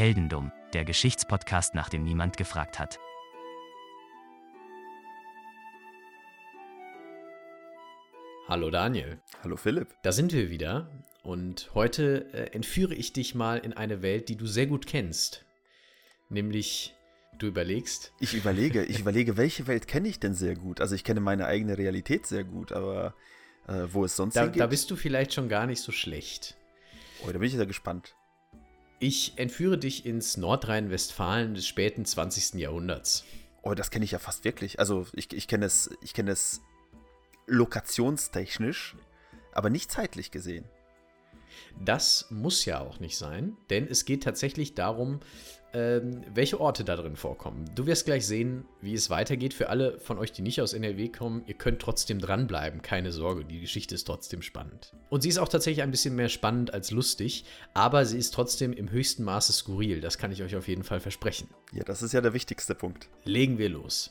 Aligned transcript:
Heldendum, 0.00 0.50
der 0.72 0.86
Geschichtspodcast, 0.86 1.74
nach 1.74 1.90
dem 1.90 2.04
niemand 2.04 2.38
gefragt 2.38 2.78
hat. 2.78 2.98
Hallo 8.48 8.70
Daniel. 8.70 9.20
Hallo 9.44 9.58
Philipp. 9.58 9.88
Da 10.02 10.12
sind 10.12 10.32
wir 10.32 10.48
wieder 10.48 10.90
und 11.22 11.68
heute 11.74 12.32
äh, 12.32 12.54
entführe 12.54 12.94
ich 12.94 13.12
dich 13.12 13.34
mal 13.34 13.58
in 13.58 13.74
eine 13.74 14.00
Welt, 14.00 14.30
die 14.30 14.36
du 14.36 14.46
sehr 14.46 14.66
gut 14.66 14.86
kennst. 14.86 15.44
Nämlich, 16.30 16.94
du 17.38 17.48
überlegst. 17.48 18.14
Ich 18.20 18.32
überlege, 18.32 18.82
ich 18.82 19.00
überlege, 19.00 19.36
welche 19.36 19.66
Welt 19.66 19.86
kenne 19.86 20.08
ich 20.08 20.18
denn 20.18 20.32
sehr 20.32 20.54
gut? 20.54 20.80
Also 20.80 20.94
ich 20.94 21.04
kenne 21.04 21.20
meine 21.20 21.44
eigene 21.44 21.76
Realität 21.76 22.24
sehr 22.24 22.44
gut, 22.44 22.72
aber 22.72 23.12
äh, 23.68 23.82
wo 23.90 24.06
es 24.06 24.16
sonst 24.16 24.34
da, 24.34 24.44
hingeht? 24.44 24.62
da 24.62 24.66
bist 24.66 24.90
du 24.90 24.96
vielleicht 24.96 25.34
schon 25.34 25.50
gar 25.50 25.66
nicht 25.66 25.82
so 25.82 25.92
schlecht. 25.92 26.56
Oh, 27.22 27.26
da 27.26 27.32
bin 27.32 27.42
ich 27.42 27.52
ja 27.52 27.66
gespannt. 27.66 28.14
Ich 29.02 29.38
entführe 29.38 29.78
dich 29.78 30.04
ins 30.04 30.36
Nordrhein-Westfalen 30.36 31.54
des 31.54 31.66
späten 31.66 32.04
20. 32.04 32.60
Jahrhunderts. 32.60 33.24
Oh, 33.62 33.72
das 33.72 33.90
kenne 33.90 34.04
ich 34.04 34.10
ja 34.10 34.18
fast 34.18 34.44
wirklich. 34.44 34.78
Also 34.78 35.06
ich, 35.14 35.32
ich 35.32 35.48
kenne 35.48 35.64
es, 35.64 35.88
ich 36.02 36.12
kenne 36.12 36.32
es 36.32 36.60
lokationstechnisch, 37.46 38.96
aber 39.52 39.70
nicht 39.70 39.90
zeitlich 39.90 40.30
gesehen. 40.30 40.66
Das 41.82 42.26
muss 42.28 42.66
ja 42.66 42.80
auch 42.80 43.00
nicht 43.00 43.16
sein, 43.16 43.56
denn 43.70 43.88
es 43.88 44.04
geht 44.04 44.22
tatsächlich 44.22 44.74
darum, 44.74 45.20
ähm, 45.72 46.22
welche 46.34 46.60
Orte 46.60 46.84
da 46.84 46.96
drin 46.96 47.16
vorkommen. 47.16 47.64
Du 47.74 47.86
wirst 47.86 48.04
gleich 48.04 48.26
sehen, 48.26 48.64
wie 48.80 48.94
es 48.94 49.10
weitergeht. 49.10 49.54
Für 49.54 49.68
alle 49.68 49.98
von 49.98 50.18
euch, 50.18 50.32
die 50.32 50.42
nicht 50.42 50.60
aus 50.60 50.72
NRW 50.72 51.08
kommen, 51.08 51.42
ihr 51.46 51.54
könnt 51.54 51.80
trotzdem 51.80 52.18
dranbleiben. 52.18 52.82
Keine 52.82 53.12
Sorge, 53.12 53.44
die 53.44 53.60
Geschichte 53.60 53.94
ist 53.94 54.04
trotzdem 54.04 54.42
spannend. 54.42 54.92
Und 55.10 55.22
sie 55.22 55.28
ist 55.28 55.38
auch 55.38 55.48
tatsächlich 55.48 55.82
ein 55.82 55.90
bisschen 55.90 56.16
mehr 56.16 56.28
spannend 56.28 56.74
als 56.74 56.90
lustig, 56.90 57.44
aber 57.74 58.04
sie 58.04 58.18
ist 58.18 58.34
trotzdem 58.34 58.72
im 58.72 58.90
höchsten 58.90 59.22
Maße 59.24 59.52
skurril. 59.52 60.00
Das 60.00 60.18
kann 60.18 60.32
ich 60.32 60.42
euch 60.42 60.56
auf 60.56 60.68
jeden 60.68 60.82
Fall 60.82 61.00
versprechen. 61.00 61.48
Ja, 61.72 61.84
das 61.84 62.02
ist 62.02 62.12
ja 62.12 62.20
der 62.20 62.34
wichtigste 62.34 62.74
Punkt. 62.74 63.08
Legen 63.24 63.58
wir 63.58 63.68
los. 63.68 64.10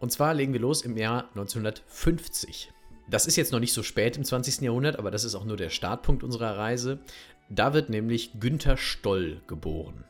Und 0.00 0.12
zwar 0.12 0.32
legen 0.32 0.52
wir 0.52 0.60
los 0.60 0.82
im 0.82 0.96
Jahr 0.96 1.28
1950. 1.30 2.72
Das 3.10 3.26
ist 3.26 3.36
jetzt 3.36 3.52
noch 3.52 3.60
nicht 3.60 3.72
so 3.72 3.82
spät 3.82 4.16
im 4.16 4.24
20. 4.24 4.60
Jahrhundert, 4.60 4.98
aber 4.98 5.10
das 5.10 5.24
ist 5.24 5.34
auch 5.34 5.44
nur 5.44 5.56
der 5.56 5.70
Startpunkt 5.70 6.22
unserer 6.22 6.56
Reise. 6.56 7.00
Da 7.48 7.72
wird 7.72 7.88
nämlich 7.88 8.38
Günther 8.38 8.76
Stoll 8.76 9.40
geboren. 9.46 10.04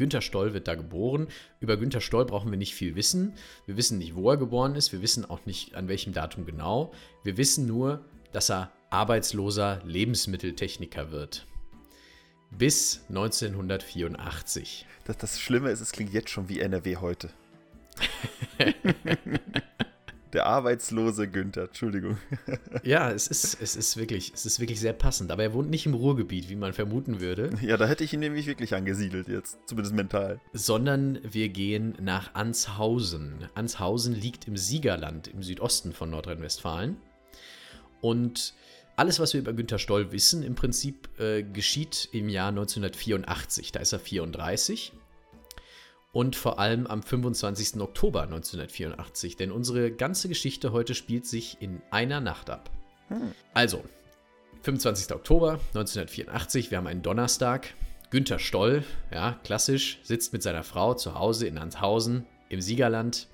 Günther 0.00 0.22
Stoll 0.22 0.54
wird 0.54 0.66
da 0.66 0.76
geboren. 0.76 1.28
Über 1.60 1.76
Günther 1.76 2.00
Stoll 2.00 2.24
brauchen 2.24 2.50
wir 2.50 2.56
nicht 2.56 2.74
viel 2.74 2.94
wissen. 2.94 3.34
Wir 3.66 3.76
wissen 3.76 3.98
nicht, 3.98 4.14
wo 4.14 4.30
er 4.30 4.38
geboren 4.38 4.74
ist. 4.74 4.92
Wir 4.92 5.02
wissen 5.02 5.26
auch 5.28 5.44
nicht, 5.44 5.74
an 5.74 5.88
welchem 5.88 6.14
Datum 6.14 6.46
genau. 6.46 6.90
Wir 7.22 7.36
wissen 7.36 7.66
nur, 7.66 8.02
dass 8.32 8.50
er 8.50 8.72
arbeitsloser 8.88 9.82
Lebensmitteltechniker 9.84 11.12
wird. 11.12 11.46
Bis 12.50 13.02
1984. 13.10 14.86
Das, 15.04 15.18
das 15.18 15.38
Schlimme 15.38 15.70
ist, 15.70 15.82
es 15.82 15.92
klingt 15.92 16.14
jetzt 16.14 16.30
schon 16.30 16.48
wie 16.48 16.60
NRW 16.60 16.96
heute. 16.96 17.28
Der 20.32 20.46
arbeitslose 20.46 21.28
Günther, 21.28 21.64
Entschuldigung. 21.64 22.18
ja, 22.84 23.10
es 23.10 23.26
ist, 23.26 23.60
es, 23.60 23.74
ist 23.74 23.96
wirklich, 23.96 24.32
es 24.32 24.46
ist 24.46 24.60
wirklich 24.60 24.78
sehr 24.78 24.92
passend. 24.92 25.32
Aber 25.32 25.42
er 25.42 25.52
wohnt 25.52 25.70
nicht 25.70 25.86
im 25.86 25.94
Ruhrgebiet, 25.94 26.48
wie 26.48 26.56
man 26.56 26.72
vermuten 26.72 27.20
würde. 27.20 27.50
Ja, 27.60 27.76
da 27.76 27.86
hätte 27.86 28.04
ich 28.04 28.12
ihn 28.12 28.20
nämlich 28.20 28.46
wirklich 28.46 28.74
angesiedelt 28.74 29.28
jetzt, 29.28 29.58
zumindest 29.66 29.94
mental. 29.94 30.40
Sondern 30.52 31.18
wir 31.22 31.48
gehen 31.48 31.94
nach 32.00 32.34
Anshausen. 32.34 33.48
Anshausen 33.54 34.14
liegt 34.14 34.46
im 34.46 34.56
Siegerland, 34.56 35.28
im 35.28 35.42
Südosten 35.42 35.92
von 35.92 36.10
Nordrhein-Westfalen. 36.10 36.96
Und 38.00 38.54
alles, 38.96 39.18
was 39.18 39.32
wir 39.32 39.40
über 39.40 39.52
Günther 39.52 39.78
Stoll 39.78 40.12
wissen, 40.12 40.42
im 40.42 40.54
Prinzip 40.54 41.08
äh, 41.18 41.42
geschieht 41.42 42.08
im 42.12 42.28
Jahr 42.28 42.48
1984. 42.48 43.72
Da 43.72 43.80
ist 43.80 43.92
er 43.92 43.98
34 43.98 44.92
und 46.12 46.36
vor 46.36 46.58
allem 46.58 46.86
am 46.86 47.02
25. 47.02 47.80
Oktober 47.80 48.22
1984, 48.22 49.36
denn 49.36 49.52
unsere 49.52 49.92
ganze 49.92 50.28
Geschichte 50.28 50.72
heute 50.72 50.94
spielt 50.94 51.26
sich 51.26 51.58
in 51.60 51.80
einer 51.90 52.20
Nacht 52.20 52.50
ab. 52.50 52.70
Hm. 53.08 53.32
Also, 53.54 53.84
25. 54.62 55.14
Oktober 55.14 55.52
1984, 55.74 56.70
wir 56.70 56.78
haben 56.78 56.86
einen 56.86 57.02
Donnerstag. 57.02 57.74
Günther 58.10 58.40
Stoll, 58.40 58.82
ja, 59.12 59.38
klassisch, 59.44 60.00
sitzt 60.02 60.32
mit 60.32 60.42
seiner 60.42 60.64
Frau 60.64 60.94
zu 60.94 61.14
Hause 61.14 61.46
in 61.46 61.58
Anshausen 61.58 62.26
im 62.48 62.60
Siegerland 62.60 63.28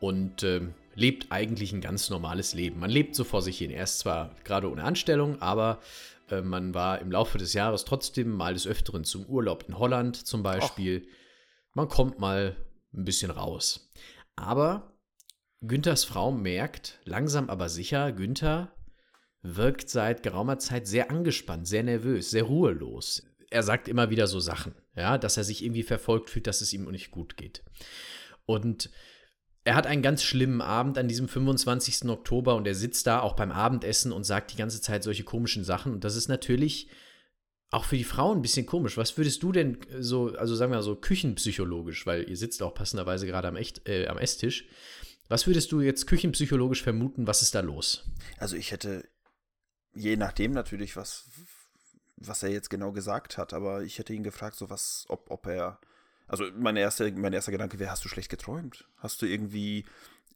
und 0.00 0.42
äh, 0.42 0.60
lebt 0.96 1.30
eigentlich 1.30 1.72
ein 1.72 1.80
ganz 1.80 2.10
normales 2.10 2.52
Leben. 2.52 2.80
Man 2.80 2.90
lebt 2.90 3.14
so 3.14 3.22
vor 3.22 3.42
sich 3.42 3.58
hin. 3.58 3.70
Er 3.70 3.84
ist 3.84 4.00
zwar 4.00 4.34
gerade 4.42 4.68
ohne 4.68 4.82
Anstellung, 4.82 5.40
aber 5.40 5.78
äh, 6.30 6.40
man 6.40 6.74
war 6.74 7.00
im 7.00 7.12
Laufe 7.12 7.38
des 7.38 7.52
Jahres 7.52 7.84
trotzdem 7.84 8.32
mal 8.32 8.54
des 8.54 8.66
Öfteren 8.66 9.04
zum 9.04 9.24
Urlaub 9.26 9.64
in 9.68 9.78
Holland 9.78 10.16
zum 10.16 10.42
Beispiel. 10.42 11.02
Och 11.04 11.17
man 11.78 11.88
kommt 11.88 12.18
mal 12.18 12.56
ein 12.92 13.04
bisschen 13.04 13.30
raus. 13.30 13.92
Aber 14.34 14.98
Günthers 15.60 16.02
Frau 16.02 16.32
merkt 16.32 16.98
langsam 17.04 17.48
aber 17.48 17.68
sicher, 17.68 18.10
Günther 18.10 18.74
wirkt 19.42 19.88
seit 19.88 20.24
geraumer 20.24 20.58
Zeit 20.58 20.88
sehr 20.88 21.08
angespannt, 21.12 21.68
sehr 21.68 21.84
nervös, 21.84 22.30
sehr 22.30 22.42
ruhelos. 22.42 23.22
Er 23.50 23.62
sagt 23.62 23.86
immer 23.86 24.10
wieder 24.10 24.26
so 24.26 24.40
Sachen, 24.40 24.74
ja, 24.96 25.18
dass 25.18 25.36
er 25.36 25.44
sich 25.44 25.64
irgendwie 25.64 25.84
verfolgt 25.84 26.30
fühlt, 26.30 26.48
dass 26.48 26.62
es 26.62 26.72
ihm 26.72 26.90
nicht 26.90 27.12
gut 27.12 27.36
geht. 27.36 27.62
Und 28.44 28.90
er 29.62 29.76
hat 29.76 29.86
einen 29.86 30.02
ganz 30.02 30.24
schlimmen 30.24 30.60
Abend 30.60 30.98
an 30.98 31.06
diesem 31.06 31.28
25. 31.28 32.08
Oktober 32.08 32.56
und 32.56 32.66
er 32.66 32.74
sitzt 32.74 33.06
da 33.06 33.20
auch 33.20 33.36
beim 33.36 33.52
Abendessen 33.52 34.10
und 34.10 34.24
sagt 34.24 34.52
die 34.52 34.56
ganze 34.56 34.80
Zeit 34.80 35.04
solche 35.04 35.22
komischen 35.22 35.62
Sachen. 35.62 35.92
Und 35.92 36.02
das 36.02 36.16
ist 36.16 36.26
natürlich 36.26 36.90
auch 37.70 37.84
für 37.84 37.96
die 37.96 38.04
Frauen 38.04 38.38
ein 38.38 38.42
bisschen 38.42 38.66
komisch. 38.66 38.96
Was 38.96 39.16
würdest 39.18 39.42
du 39.42 39.52
denn 39.52 39.78
so, 39.98 40.34
also 40.34 40.54
sagen 40.54 40.72
wir 40.72 40.76
mal 40.76 40.82
so 40.82 40.96
küchenpsychologisch, 40.96 42.06
weil 42.06 42.28
ihr 42.28 42.36
sitzt 42.36 42.62
auch 42.62 42.74
passenderweise 42.74 43.26
gerade 43.26 43.48
am, 43.48 43.56
Echt, 43.56 43.86
äh, 43.88 44.06
am 44.06 44.18
Esstisch. 44.18 44.66
Was 45.28 45.46
würdest 45.46 45.70
du 45.72 45.82
jetzt 45.82 46.06
küchenpsychologisch 46.06 46.82
vermuten, 46.82 47.26
was 47.26 47.42
ist 47.42 47.54
da 47.54 47.60
los? 47.60 48.10
Also 48.38 48.56
ich 48.56 48.72
hätte, 48.72 49.06
je 49.92 50.16
nachdem 50.16 50.52
natürlich, 50.52 50.96
was, 50.96 51.28
was 52.16 52.42
er 52.42 52.50
jetzt 52.50 52.70
genau 52.70 52.92
gesagt 52.92 53.36
hat, 53.36 53.52
aber 53.52 53.82
ich 53.82 53.98
hätte 53.98 54.14
ihn 54.14 54.22
gefragt, 54.22 54.56
so 54.56 54.70
was, 54.70 55.04
ob, 55.08 55.30
ob 55.30 55.46
er, 55.46 55.78
also 56.26 56.44
mein 56.56 56.76
erster, 56.76 57.10
mein 57.12 57.34
erster 57.34 57.52
Gedanke 57.52 57.78
wäre, 57.78 57.90
hast 57.90 58.04
du 58.04 58.08
schlecht 58.08 58.30
geträumt? 58.30 58.88
Hast 58.96 59.20
du 59.20 59.26
irgendwie 59.26 59.84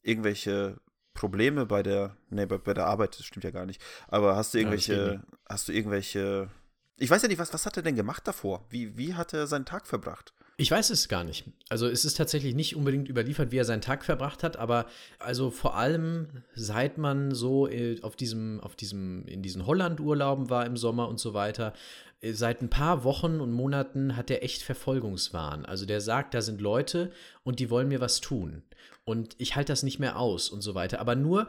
irgendwelche 0.02 0.78
Probleme 1.14 1.64
bei 1.64 1.82
der, 1.82 2.18
nee, 2.28 2.44
bei, 2.44 2.58
bei 2.58 2.74
der 2.74 2.86
Arbeit, 2.86 3.18
das 3.18 3.24
stimmt 3.24 3.44
ja 3.44 3.50
gar 3.50 3.64
nicht, 3.64 3.80
aber 4.08 4.36
hast 4.36 4.52
du 4.52 4.58
irgendwelche, 4.58 5.14
ja, 5.14 5.38
hast 5.48 5.68
du 5.68 5.72
irgendwelche 5.72 6.50
ich 6.98 7.10
weiß 7.10 7.22
ja 7.22 7.28
nicht, 7.28 7.38
was, 7.38 7.52
was 7.52 7.66
hat 7.66 7.76
er 7.76 7.82
denn 7.82 7.96
gemacht 7.96 8.26
davor? 8.26 8.66
Wie, 8.70 8.96
wie 8.96 9.14
hat 9.14 9.32
er 9.32 9.46
seinen 9.46 9.64
Tag 9.64 9.86
verbracht? 9.86 10.32
Ich 10.58 10.70
weiß 10.70 10.90
es 10.90 11.08
gar 11.08 11.24
nicht. 11.24 11.44
Also 11.70 11.88
es 11.88 12.04
ist 12.04 12.16
tatsächlich 12.16 12.54
nicht 12.54 12.76
unbedingt 12.76 13.08
überliefert, 13.08 13.50
wie 13.50 13.56
er 13.56 13.64
seinen 13.64 13.80
Tag 13.80 14.04
verbracht 14.04 14.42
hat, 14.42 14.56
aber 14.56 14.86
also 15.18 15.50
vor 15.50 15.76
allem 15.76 16.28
seit 16.54 16.98
man 16.98 17.34
so 17.34 17.66
äh, 17.66 18.00
auf 18.02 18.16
diesem, 18.16 18.60
auf 18.60 18.76
diesem, 18.76 19.26
in 19.26 19.42
diesen 19.42 19.66
Holland-Urlauben 19.66 20.50
war 20.50 20.66
im 20.66 20.76
Sommer 20.76 21.08
und 21.08 21.18
so 21.18 21.32
weiter, 21.32 21.72
äh, 22.20 22.32
seit 22.32 22.60
ein 22.60 22.70
paar 22.70 23.02
Wochen 23.02 23.40
und 23.40 23.50
Monaten 23.50 24.14
hat 24.14 24.30
er 24.30 24.44
echt 24.44 24.62
Verfolgungswahn. 24.62 25.64
Also 25.64 25.86
der 25.86 26.00
sagt, 26.00 26.34
da 26.34 26.42
sind 26.42 26.60
Leute 26.60 27.10
und 27.42 27.58
die 27.58 27.70
wollen 27.70 27.88
mir 27.88 28.00
was 28.00 28.20
tun. 28.20 28.62
Und 29.04 29.34
ich 29.38 29.56
halte 29.56 29.72
das 29.72 29.82
nicht 29.82 29.98
mehr 29.98 30.18
aus 30.18 30.50
und 30.50 30.60
so 30.60 30.74
weiter. 30.74 31.00
Aber 31.00 31.16
nur, 31.16 31.46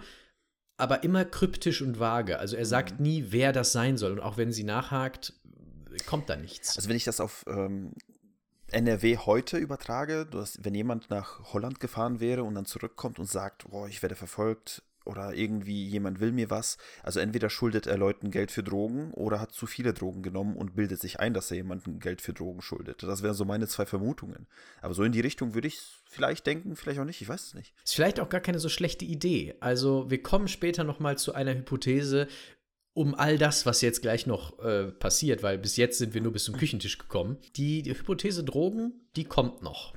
aber 0.83 1.03
immer 1.05 1.23
kryptisch 1.23 1.81
und 1.81 1.97
vage. 1.97 2.39
Also 2.39 2.57
er 2.57 2.66
sagt 2.66 2.99
mhm. 2.99 3.05
nie, 3.05 3.25
wer 3.29 3.53
das 3.53 3.71
sein 3.71 3.97
soll. 3.97 4.11
Und 4.11 4.19
auch 4.19 4.35
wenn 4.35 4.51
sie 4.51 4.66
nachhakt, 4.66 5.33
kommt 6.05 6.29
da 6.29 6.35
nichts. 6.35 6.75
Also 6.75 6.89
wenn 6.89 6.97
ich 6.97 7.05
das 7.05 7.21
auf 7.21 7.45
ähm, 7.47 7.94
NRW 8.69 9.17
heute 9.17 9.57
übertrage, 9.57 10.25
dass, 10.25 10.59
wenn 10.61 10.75
jemand 10.75 11.09
nach 11.09 11.53
Holland 11.53 11.79
gefahren 11.79 12.19
wäre 12.19 12.43
und 12.43 12.55
dann 12.55 12.66
zurückkommt 12.66 13.17
und 13.17 13.29
sagt, 13.29 13.66
oh, 13.72 13.85
ich 13.88 14.01
werde 14.01 14.16
verfolgt 14.16 14.83
oder 15.06 15.34
irgendwie 15.34 15.88
jemand 15.88 16.19
will 16.19 16.31
mir 16.31 16.50
was, 16.50 16.78
also 17.02 17.19
entweder 17.19 17.50
schuldet 17.50 17.88
er 17.88 17.97
Leuten 17.97 18.31
Geld 18.31 18.52
für 18.52 18.64
Drogen 18.64 19.12
oder 19.14 19.40
hat 19.40 19.52
zu 19.52 19.66
viele 19.66 19.94
Drogen 19.94 20.24
genommen 20.24 20.56
und 20.56 20.75
bildet 20.75 21.00
sich 21.00 21.19
ein, 21.19 21.34
dass 21.34 21.52
er 21.52 21.58
jemandem 21.58 22.00
Geld 22.00 22.22
für 22.22 22.34
Drogen 22.34 22.61
schuldet. 22.61 23.03
Das 23.03 23.23
wären 23.23 23.34
so 23.34 23.46
meine 23.46 23.67
zwei 23.67 23.85
Vermutungen. 23.85 24.47
Aber 24.82 24.94
so 24.94 25.03
in 25.03 25.11
die 25.11 25.22
Richtung 25.22 25.53
würde 25.53 25.67
ich 25.67 25.79
vielleicht 26.05 26.46
denken, 26.46 26.76
vielleicht 26.76 27.00
auch 27.00 27.05
nicht, 27.05 27.22
ich 27.22 27.28
weiß 27.28 27.47
es 27.47 27.53
nicht. 27.53 27.73
Ist 27.84 27.96
vielleicht 27.96 28.20
auch 28.20 28.29
gar 28.29 28.41
keine 28.41 28.59
so 28.59 28.70
schlechte 28.70 29.05
Idee. 29.05 29.55
Also 29.59 30.09
wir 30.09 30.22
kommen 30.22 30.47
später 30.47 30.84
nochmal 30.84 31.17
zu 31.17 31.34
einer 31.34 31.53
Hypothese, 31.53 32.28
um 32.94 33.16
all 33.16 33.38
das, 33.38 33.66
was 33.66 33.82
jetzt 33.82 34.02
gleich 34.02 34.28
noch 34.28 34.59
äh, 34.59 34.91
passiert, 34.91 35.41
weil 35.44 35.58
bis 35.58 35.78
jetzt 35.78 35.97
sind 35.97 36.14
wir 36.14 36.22
nur 36.22 36.32
bis 36.32 36.44
zum 36.44 36.56
Küchentisch 36.56 36.97
gekommen. 36.97 37.38
Die, 37.56 37.82
die 37.82 37.91
Hypothese 37.91 38.44
Drogen, 38.44 39.08
die 39.16 39.26
kommt 39.26 39.64
noch. 39.64 39.94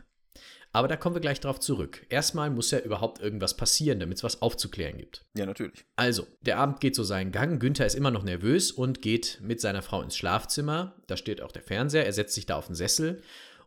Aber 0.77 0.89
da 0.89 0.97
kommen 0.99 1.17
wir 1.17 1.23
gleich 1.23 1.41
drauf 1.41 1.59
zurück. 1.59 2.05
Erstmal 2.11 2.51
muss 2.51 2.71
ja 2.71 2.81
überhaupt 2.81 3.23
irgendwas 3.23 3.57
passieren, 3.57 3.99
damit 3.99 4.19
es 4.19 4.25
was 4.25 4.43
aufzuklären 4.43 4.99
gibt. 4.99 5.25
Ja, 5.35 5.47
natürlich. 5.47 5.87
Also, 5.97 6.27
der 6.43 6.59
Abend 6.59 6.81
geht 6.81 6.95
so 6.95 7.03
seinen 7.03 7.33
Gang. 7.33 7.59
Günther 7.59 7.87
ist 7.87 7.95
immer 7.95 8.11
noch 8.11 8.25
nervös 8.25 8.73
und 8.73 9.01
geht 9.01 9.39
mit 9.41 9.59
seiner 9.59 9.81
Frau 9.81 10.03
ins 10.03 10.19
Schlafzimmer. 10.19 10.95
Da 11.07 11.17
steht 11.17 11.41
auch 11.41 11.51
der 11.51 11.63
Fernseher. 11.63 12.05
Er 12.05 12.13
setzt 12.13 12.35
sich 12.35 12.45
da 12.45 12.57
auf 12.57 12.67
den 12.67 12.75
Sessel 12.75 13.23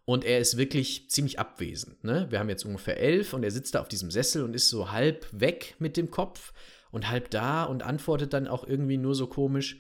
und 0.06 0.24
er 0.24 0.38
ist 0.38 0.58
wirklich 0.58 1.10
ziemlich 1.10 1.40
abwesend. 1.40 2.04
Ne? 2.04 2.28
Wir 2.30 2.38
haben 2.38 2.48
jetzt 2.48 2.64
ungefähr 2.64 3.00
elf 3.00 3.34
und 3.34 3.42
er 3.42 3.50
sitzt 3.50 3.74
da 3.74 3.82
auf 3.82 3.88
diesem 3.88 4.12
Sessel 4.12 4.44
und 4.44 4.54
ist 4.54 4.70
so 4.70 4.92
halb 4.92 5.26
weg 5.32 5.78
mit 5.80 5.98
dem 5.98 6.12
Kopf 6.12 6.54
und 6.92 7.10
halb 7.10 7.32
da 7.32 7.64
und 7.64 7.82
antwortet 7.82 8.34
dann 8.34 8.48
auch 8.48 8.68
irgendwie 8.68 8.98
nur 8.98 9.16
so 9.16 9.26
komisch. 9.26 9.80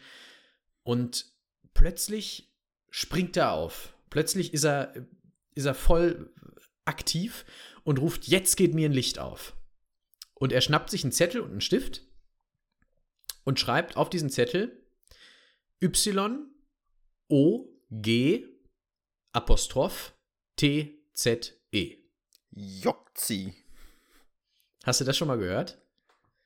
Und 0.81 1.27
plötzlich 1.75 2.51
springt 2.89 3.37
er 3.37 3.51
auf. 3.51 3.93
plötzlich 4.09 4.51
ist 4.51 4.65
er, 4.65 4.95
ist 5.53 5.65
er 5.65 5.75
voll 5.75 6.33
aktiv 6.89 7.45
und 7.83 7.99
ruft, 7.99 8.27
jetzt 8.27 8.57
geht 8.57 8.73
mir 8.73 8.89
ein 8.89 8.93
Licht 8.93 9.19
auf. 9.19 9.55
Und 10.33 10.51
er 10.51 10.61
schnappt 10.61 10.89
sich 10.89 11.03
einen 11.03 11.13
Zettel 11.13 11.41
und 11.41 11.51
einen 11.51 11.61
Stift 11.61 12.01
und 13.45 13.59
schreibt 13.59 13.95
auf 13.95 14.09
diesen 14.09 14.29
Zettel 14.29 14.85
Y 15.81 16.45
O 17.29 17.69
G 17.89 18.45
Apostroph 19.31 20.13
T 20.55 21.03
Z 21.13 21.55
E. 21.71 21.97
Jokzi. 22.51 23.53
Hast 24.83 25.01
du 25.01 25.05
das 25.05 25.17
schon 25.17 25.27
mal 25.27 25.37
gehört? 25.37 25.81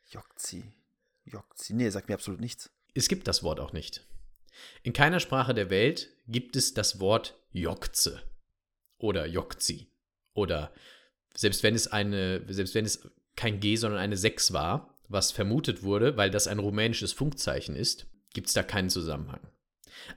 Jokzi. 0.09 0.63
Jokzi. 1.25 1.73
Nee, 1.73 1.89
sagt 1.89 2.09
mir 2.09 2.15
absolut 2.15 2.41
nichts. 2.41 2.69
Es 2.93 3.07
gibt 3.07 3.27
das 3.27 3.41
Wort 3.43 3.59
auch 3.59 3.73
nicht. 3.73 4.05
In 4.83 4.93
keiner 4.93 5.19
Sprache 5.19 5.53
der 5.53 5.69
Welt 5.69 6.09
gibt 6.27 6.55
es 6.55 6.73
das 6.73 6.99
Wort 6.99 7.41
Jokze 7.51 8.21
oder 8.97 9.25
Jokzi 9.25 9.87
oder 10.33 10.71
selbst 11.35 11.63
wenn 11.63 11.75
es 11.75 11.87
eine, 11.87 12.41
selbst 12.47 12.75
wenn 12.75 12.85
es 12.85 13.09
kein 13.35 13.59
G, 13.59 13.75
sondern 13.75 13.99
eine 13.99 14.17
6 14.17 14.53
war, 14.53 14.95
was 15.07 15.31
vermutet 15.31 15.83
wurde, 15.83 16.17
weil 16.17 16.29
das 16.29 16.47
ein 16.47 16.59
rumänisches 16.59 17.13
Funkzeichen 17.13 17.75
ist, 17.75 18.07
gibt 18.33 18.47
es 18.47 18.53
da 18.53 18.63
keinen 18.63 18.89
Zusammenhang. 18.89 19.41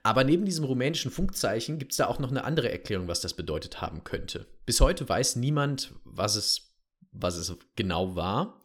Aber 0.02 0.24
neben 0.24 0.44
diesem 0.44 0.64
rumänischen 0.64 1.10
Funkzeichen 1.10 1.78
gibt 1.78 1.92
es 1.92 1.98
da 1.98 2.06
auch 2.06 2.18
noch 2.18 2.30
eine 2.30 2.44
andere 2.44 2.70
Erklärung, 2.70 3.08
was 3.08 3.20
das 3.20 3.34
bedeutet 3.34 3.80
haben 3.80 4.04
könnte. 4.04 4.46
Bis 4.64 4.80
heute 4.80 5.08
weiß 5.08 5.36
niemand, 5.36 5.92
was 6.04 6.36
es, 6.36 6.72
was 7.12 7.36
es 7.36 7.56
genau 7.76 8.16
war. 8.16 8.64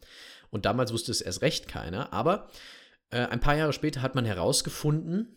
Und 0.49 0.65
damals 0.65 0.91
wusste 0.91 1.11
es 1.11 1.21
erst 1.21 1.41
recht 1.41 1.67
keiner. 1.67 2.11
Aber 2.13 2.49
äh, 3.09 3.25
ein 3.25 3.39
paar 3.39 3.55
Jahre 3.55 3.73
später 3.73 4.01
hat 4.01 4.15
man 4.15 4.25
herausgefunden, 4.25 5.35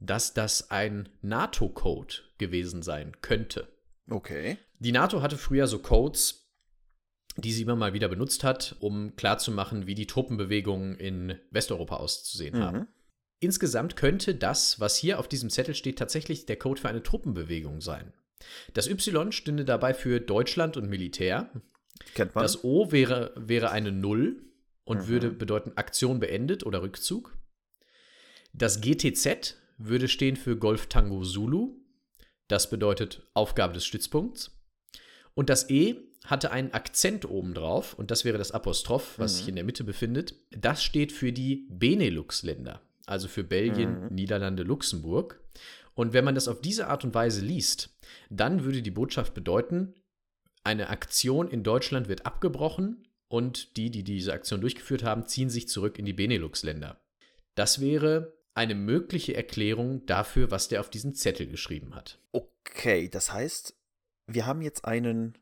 dass 0.00 0.34
das 0.34 0.70
ein 0.70 1.08
NATO-Code 1.22 2.14
gewesen 2.38 2.82
sein 2.82 3.12
könnte. 3.20 3.68
Okay. 4.08 4.58
Die 4.80 4.92
NATO 4.92 5.22
hatte 5.22 5.38
früher 5.38 5.66
so 5.66 5.78
Codes, 5.78 6.48
die 7.36 7.52
sie 7.52 7.62
immer 7.62 7.76
mal 7.76 7.92
wieder 7.92 8.08
benutzt 8.08 8.42
hat, 8.44 8.76
um 8.80 9.14
klarzumachen, 9.14 9.86
wie 9.86 9.94
die 9.94 10.06
Truppenbewegungen 10.06 10.96
in 10.98 11.38
Westeuropa 11.50 11.96
auszusehen 11.96 12.56
Mhm. 12.58 12.62
haben. 12.62 12.88
Insgesamt 13.40 13.96
könnte 13.96 14.34
das, 14.34 14.80
was 14.80 14.96
hier 14.96 15.18
auf 15.18 15.28
diesem 15.28 15.48
Zettel 15.48 15.74
steht, 15.74 15.98
tatsächlich 15.98 16.44
der 16.46 16.56
Code 16.58 16.80
für 16.80 16.88
eine 16.88 17.02
Truppenbewegung 17.02 17.80
sein. 17.80 18.12
Das 18.74 18.86
Y 18.88 19.32
stünde 19.32 19.64
dabei 19.64 19.94
für 19.94 20.20
Deutschland 20.20 20.76
und 20.76 20.88
Militär. 20.88 21.50
Kennt 22.14 22.34
man? 22.34 22.42
Das 22.42 22.64
O 22.64 22.90
wäre, 22.90 23.32
wäre 23.36 23.70
eine 23.70 23.92
Null 23.92 24.42
und 24.84 25.02
Mhm. 25.02 25.08
würde 25.08 25.30
bedeuten 25.30 25.72
Aktion 25.76 26.20
beendet 26.20 26.64
oder 26.64 26.82
Rückzug. 26.82 27.36
Das 28.52 28.80
GTZ 28.80 29.56
würde 29.78 30.08
stehen 30.08 30.36
für 30.36 30.56
Golf 30.56 30.86
Tango 30.88 31.22
Zulu. 31.22 31.76
Das 32.48 32.68
bedeutet 32.68 33.26
Aufgabe 33.34 33.74
des 33.74 33.84
Stützpunkts. 33.86 34.50
Und 35.40 35.48
das 35.48 35.70
E 35.70 35.96
hatte 36.26 36.50
einen 36.50 36.74
Akzent 36.74 37.24
oben 37.24 37.54
drauf 37.54 37.94
und 37.94 38.10
das 38.10 38.26
wäre 38.26 38.36
das 38.36 38.52
Apostroph, 38.52 39.18
was 39.18 39.32
Mhm. 39.32 39.36
sich 39.38 39.48
in 39.48 39.54
der 39.54 39.64
Mitte 39.64 39.84
befindet. 39.84 40.34
Das 40.50 40.84
steht 40.84 41.12
für 41.12 41.32
die 41.32 41.66
Benelux-Länder, 41.70 42.82
also 43.06 43.26
für 43.26 43.42
Belgien, 43.42 44.02
Mhm. 44.02 44.14
Niederlande, 44.14 44.64
Luxemburg. 44.64 45.40
Und 45.94 46.12
wenn 46.12 46.26
man 46.26 46.34
das 46.34 46.46
auf 46.46 46.60
diese 46.60 46.88
Art 46.88 47.04
und 47.04 47.14
Weise 47.14 47.40
liest, 47.40 47.88
dann 48.28 48.64
würde 48.64 48.82
die 48.82 48.90
Botschaft 48.90 49.32
bedeuten, 49.32 49.94
eine 50.62 50.90
Aktion 50.90 51.48
in 51.48 51.62
Deutschland 51.62 52.08
wird 52.08 52.26
abgebrochen 52.26 53.08
und 53.28 53.78
die, 53.78 53.90
die 53.90 54.04
diese 54.04 54.34
Aktion 54.34 54.60
durchgeführt 54.60 55.04
haben, 55.04 55.24
ziehen 55.26 55.48
sich 55.48 55.68
zurück 55.68 55.98
in 55.98 56.04
die 56.04 56.12
Benelux-Länder. 56.12 57.00
Das 57.54 57.80
wäre 57.80 58.34
eine 58.52 58.74
mögliche 58.74 59.34
Erklärung 59.34 60.04
dafür, 60.04 60.50
was 60.50 60.68
der 60.68 60.80
auf 60.80 60.90
diesen 60.90 61.14
Zettel 61.14 61.46
geschrieben 61.46 61.94
hat. 61.94 62.18
Okay, 62.32 63.08
das 63.08 63.32
heißt, 63.32 63.74
wir 64.34 64.46
haben 64.46 64.62
jetzt 64.62 64.84
einen, 64.84 65.36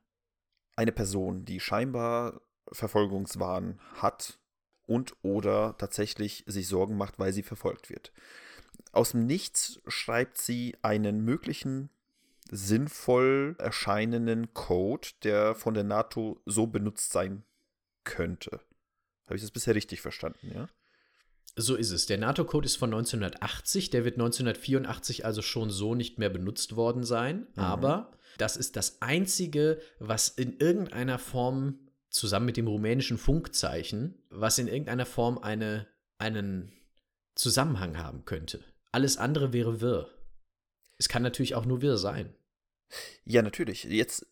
eine 0.76 0.93
Person, 0.93 1.44
die 1.44 1.61
scheinbar 1.61 2.40
Verfolgungswahn 2.73 3.79
hat 3.94 4.38
und 4.87 5.14
oder 5.23 5.76
tatsächlich 5.79 6.44
sich 6.46 6.69
Sorgen 6.69 6.96
macht, 6.96 7.19
weil 7.19 7.32
sie 7.32 7.43
verfolgt 7.43 7.90
wird. 7.90 8.12
Aus 8.93 9.11
dem 9.11 9.26
Nichts 9.26 9.81
schreibt 9.87 10.38
sie 10.38 10.76
einen 10.82 11.23
möglichen 11.23 11.90
sinnvoll 12.50 13.56
erscheinenden 13.58 14.55
Code, 14.55 15.08
der 15.23 15.55
von 15.55 15.75
der 15.75 15.84
NATO 15.84 16.41
so 16.46 16.67
benutzt 16.67 17.12
sein 17.12 17.44
könnte. 18.05 18.61
Habe 19.26 19.37
ich 19.37 19.43
das 19.43 19.50
bisher 19.50 19.75
richtig 19.75 20.00
verstanden, 20.00 20.50
ja? 20.55 20.69
So 21.56 21.75
ist 21.75 21.91
es. 21.91 22.06
Der 22.06 22.19
NATO-Code 22.19 22.67
ist 22.67 22.76
von 22.76 22.94
1980, 22.94 23.91
der 23.91 24.05
wird 24.05 24.14
1984 24.14 25.25
also 25.26 25.43
schon 25.43 25.70
so 25.70 25.94
nicht 25.94 26.19
mehr 26.19 26.31
benutzt 26.31 26.76
worden 26.76 27.05
sein, 27.05 27.49
Mhm. 27.56 27.62
aber 27.62 28.12
das 28.40 28.56
ist 28.56 28.76
das 28.76 29.02
Einzige, 29.02 29.81
was 29.99 30.29
in 30.29 30.58
irgendeiner 30.58 31.19
Form 31.19 31.79
zusammen 32.11 32.46
mit 32.46 32.56
dem 32.56 32.67
rumänischen 32.67 33.19
Funkzeichen, 33.19 34.14
was 34.31 34.58
in 34.58 34.69
irgendeiner 34.69 35.06
Form 35.06 35.38
eine, 35.38 35.87
einen 36.19 36.73
Zusammenhang 37.35 37.99
haben 37.99 38.25
könnte. 38.25 38.64
Alles 38.93 39.19
andere 39.19 39.52
wäre 39.52 39.81
wirr. 39.81 40.11
Es 40.96 41.08
kann 41.08 41.23
natürlich 41.23 41.55
auch 41.55 41.67
nur 41.67 41.82
wirr 41.82 41.99
sein. 41.99 42.35
Ja, 43.25 43.43
natürlich. 43.43 43.85
Jetzt 43.85 44.26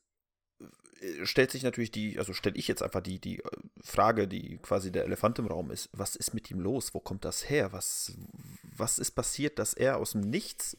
äh, 1.00 1.26
stellt 1.26 1.50
sich 1.50 1.62
natürlich 1.62 1.90
die, 1.90 2.18
also 2.18 2.32
stelle 2.32 2.56
ich 2.56 2.66
jetzt 2.68 2.82
einfach 2.82 3.02
die, 3.02 3.20
die 3.20 3.40
äh, 3.40 3.50
Frage, 3.80 4.26
die 4.26 4.58
quasi 4.58 4.90
der 4.90 5.04
Elefant 5.04 5.38
im 5.38 5.46
Raum 5.46 5.70
ist, 5.70 5.90
was 5.92 6.16
ist 6.16 6.34
mit 6.34 6.50
ihm 6.50 6.60
los? 6.60 6.94
Wo 6.94 7.00
kommt 7.00 7.24
das 7.24 7.48
her? 7.48 7.72
Was, 7.72 8.16
was 8.62 8.98
ist 8.98 9.12
passiert, 9.12 9.58
dass 9.58 9.74
er 9.74 9.98
aus 9.98 10.12
dem 10.12 10.22
Nichts 10.22 10.76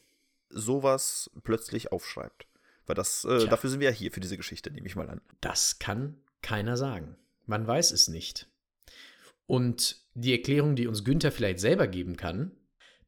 sowas 0.50 1.30
plötzlich 1.44 1.92
aufschreibt? 1.92 2.46
Weil 2.88 2.94
das, 2.94 3.24
äh, 3.24 3.46
dafür 3.46 3.68
sind 3.68 3.80
wir 3.80 3.90
ja 3.90 3.94
hier 3.94 4.10
für 4.10 4.20
diese 4.20 4.38
Geschichte, 4.38 4.70
nehme 4.70 4.86
ich 4.86 4.96
mal 4.96 5.10
an. 5.10 5.20
Das 5.42 5.78
kann 5.78 6.16
keiner 6.40 6.76
sagen. 6.78 7.16
Man 7.44 7.66
weiß 7.66 7.92
es 7.92 8.08
nicht. 8.08 8.48
Und 9.46 10.02
die 10.14 10.32
Erklärung, 10.32 10.74
die 10.74 10.86
uns 10.86 11.04
Günther 11.04 11.30
vielleicht 11.30 11.60
selber 11.60 11.86
geben 11.86 12.16
kann, 12.16 12.50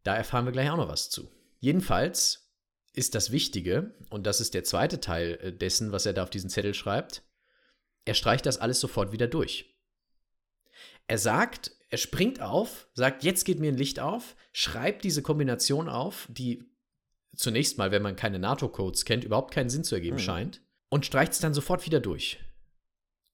da 0.03 0.15
erfahren 0.15 0.45
wir 0.45 0.53
gleich 0.53 0.71
auch 0.71 0.77
noch 0.77 0.89
was 0.89 1.09
zu. 1.09 1.31
Jedenfalls 1.61 2.51
ist 2.93 3.15
das 3.15 3.33
Wichtige, 3.33 3.95
und 4.11 4.27
das 4.27 4.41
ist 4.41 4.53
der 4.53 4.65
zweite 4.65 5.01
Teil 5.01 5.39
äh, 5.41 5.53
dessen, 5.53 5.93
was 5.93 6.05
er 6.05 6.13
da 6.13 6.25
auf 6.25 6.31
diesen 6.31 6.51
Zettel 6.51 6.75
schreibt, 6.75 7.23
er 8.05 8.15
streicht 8.15 8.45
das 8.45 8.59
alles 8.59 8.81
sofort 8.81 9.13
wieder 9.13 9.29
durch. 9.29 9.79
Er 11.07 11.19
sagt, 11.19 11.73
er 11.89 11.99
springt 11.99 12.43
auf, 12.43 12.89
sagt, 12.93 13.25
jetzt 13.25 13.45
geht 13.45 13.61
mir 13.61 13.73
ein 13.73 13.79
Licht 13.79 13.99
auf, 13.99 14.37
schreibt 14.53 15.05
diese 15.05 15.23
Kombination 15.23 15.89
auf, 15.89 16.29
die 16.31 16.70
zunächst 17.35 17.79
mal, 17.79 17.91
wenn 17.91 18.03
man 18.03 18.17
keine 18.17 18.39
NATO-Codes 18.39 19.05
kennt, 19.05 19.25
überhaupt 19.25 19.53
keinen 19.55 19.71
Sinn 19.71 19.85
zu 19.85 19.95
ergeben 19.95 20.17
Mhm. 20.17 20.21
scheint, 20.21 20.63
und 20.89 21.07
streicht 21.07 21.33
es 21.33 21.39
dann 21.39 21.55
sofort 21.55 21.87
wieder 21.87 22.01
durch. 22.01 22.39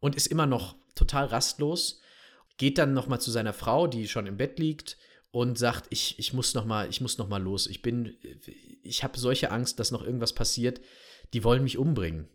Und 0.00 0.14
ist 0.14 0.26
immer 0.26 0.47
noch 0.47 0.76
total 0.94 1.26
rastlos, 1.26 2.00
geht 2.59 2.78
dann 2.78 2.92
noch 2.94 3.06
mal 3.06 3.18
zu 3.20 3.30
seiner 3.30 3.52
Frau, 3.52 3.87
die 3.87 4.09
schon 4.09 4.26
im 4.26 4.37
Bett 4.37 4.59
liegt, 4.59 4.99
und 5.30 5.59
sagt, 5.59 5.87
ich, 5.90 6.18
ich 6.18 6.32
muss 6.32 6.54
noch 6.54 6.64
mal, 6.64 6.88
ich 6.88 7.00
muss 7.02 7.18
noch 7.18 7.28
mal 7.28 7.42
los. 7.42 7.66
Ich 7.66 7.82
bin, 7.82 8.16
ich 8.82 9.04
habe 9.04 9.18
solche 9.18 9.50
Angst, 9.50 9.78
dass 9.78 9.90
noch 9.90 10.02
irgendwas 10.02 10.35
passiert. 10.35 10.80
Die 11.35 11.44
wollen 11.44 11.62
mich 11.62 11.76
umbringen. 11.76 12.28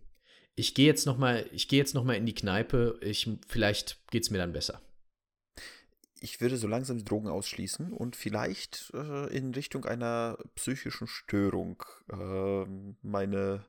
Ich 0.54 0.76
gehe 0.76 0.86
jetzt 0.86 1.08
noch 1.08 1.18
mal, 1.18 1.48
ich 1.52 1.68
gehe 1.68 1.80
jetzt 1.80 1.96
noch 1.96 2.04
mal 2.04 2.14
in 2.14 2.28
die 2.28 2.36
Kneipe. 2.36 3.00
Ich, 3.02 3.28
vielleicht 3.48 3.98
geht's 4.12 4.30
mir 4.30 4.38
dann 4.38 4.54
besser. 4.54 4.82
Ich 6.24 6.40
würde 6.40 6.58
so 6.58 6.68
langsam 6.68 7.00
die 7.00 7.04
Drogen 7.04 7.28
ausschließen 7.28 7.92
und 7.92 8.16
vielleicht 8.16 8.92
äh, 8.94 9.36
in 9.36 9.56
Richtung 9.56 9.86
einer 9.86 10.38
psychischen 10.54 11.08
Störung 11.08 11.84
äh, 12.12 12.66
meine, 13.02 13.66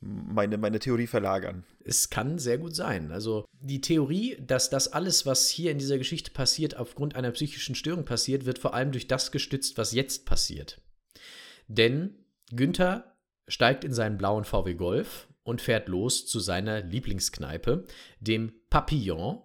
meine, 0.00 0.58
meine 0.58 0.78
Theorie 0.78 1.08
verlagern. 1.08 1.64
Es 1.84 2.08
kann 2.08 2.38
sehr 2.38 2.58
gut 2.58 2.76
sein. 2.76 3.10
Also 3.10 3.46
die 3.60 3.80
Theorie, 3.80 4.36
dass 4.40 4.70
das 4.70 4.92
alles, 4.92 5.26
was 5.26 5.48
hier 5.48 5.72
in 5.72 5.78
dieser 5.78 5.98
Geschichte 5.98 6.30
passiert, 6.30 6.76
aufgrund 6.76 7.16
einer 7.16 7.32
psychischen 7.32 7.74
Störung 7.74 8.04
passiert, 8.04 8.44
wird 8.44 8.60
vor 8.60 8.74
allem 8.74 8.92
durch 8.92 9.08
das 9.08 9.32
gestützt, 9.32 9.76
was 9.76 9.90
jetzt 9.90 10.24
passiert. 10.24 10.80
Denn 11.66 12.14
Günther 12.52 13.16
steigt 13.48 13.82
in 13.82 13.92
seinen 13.92 14.18
blauen 14.18 14.44
VW 14.44 14.74
Golf 14.74 15.26
und 15.42 15.60
fährt 15.60 15.88
los 15.88 16.26
zu 16.26 16.38
seiner 16.38 16.82
Lieblingskneipe, 16.82 17.86
dem 18.20 18.52
Papillon 18.70 19.42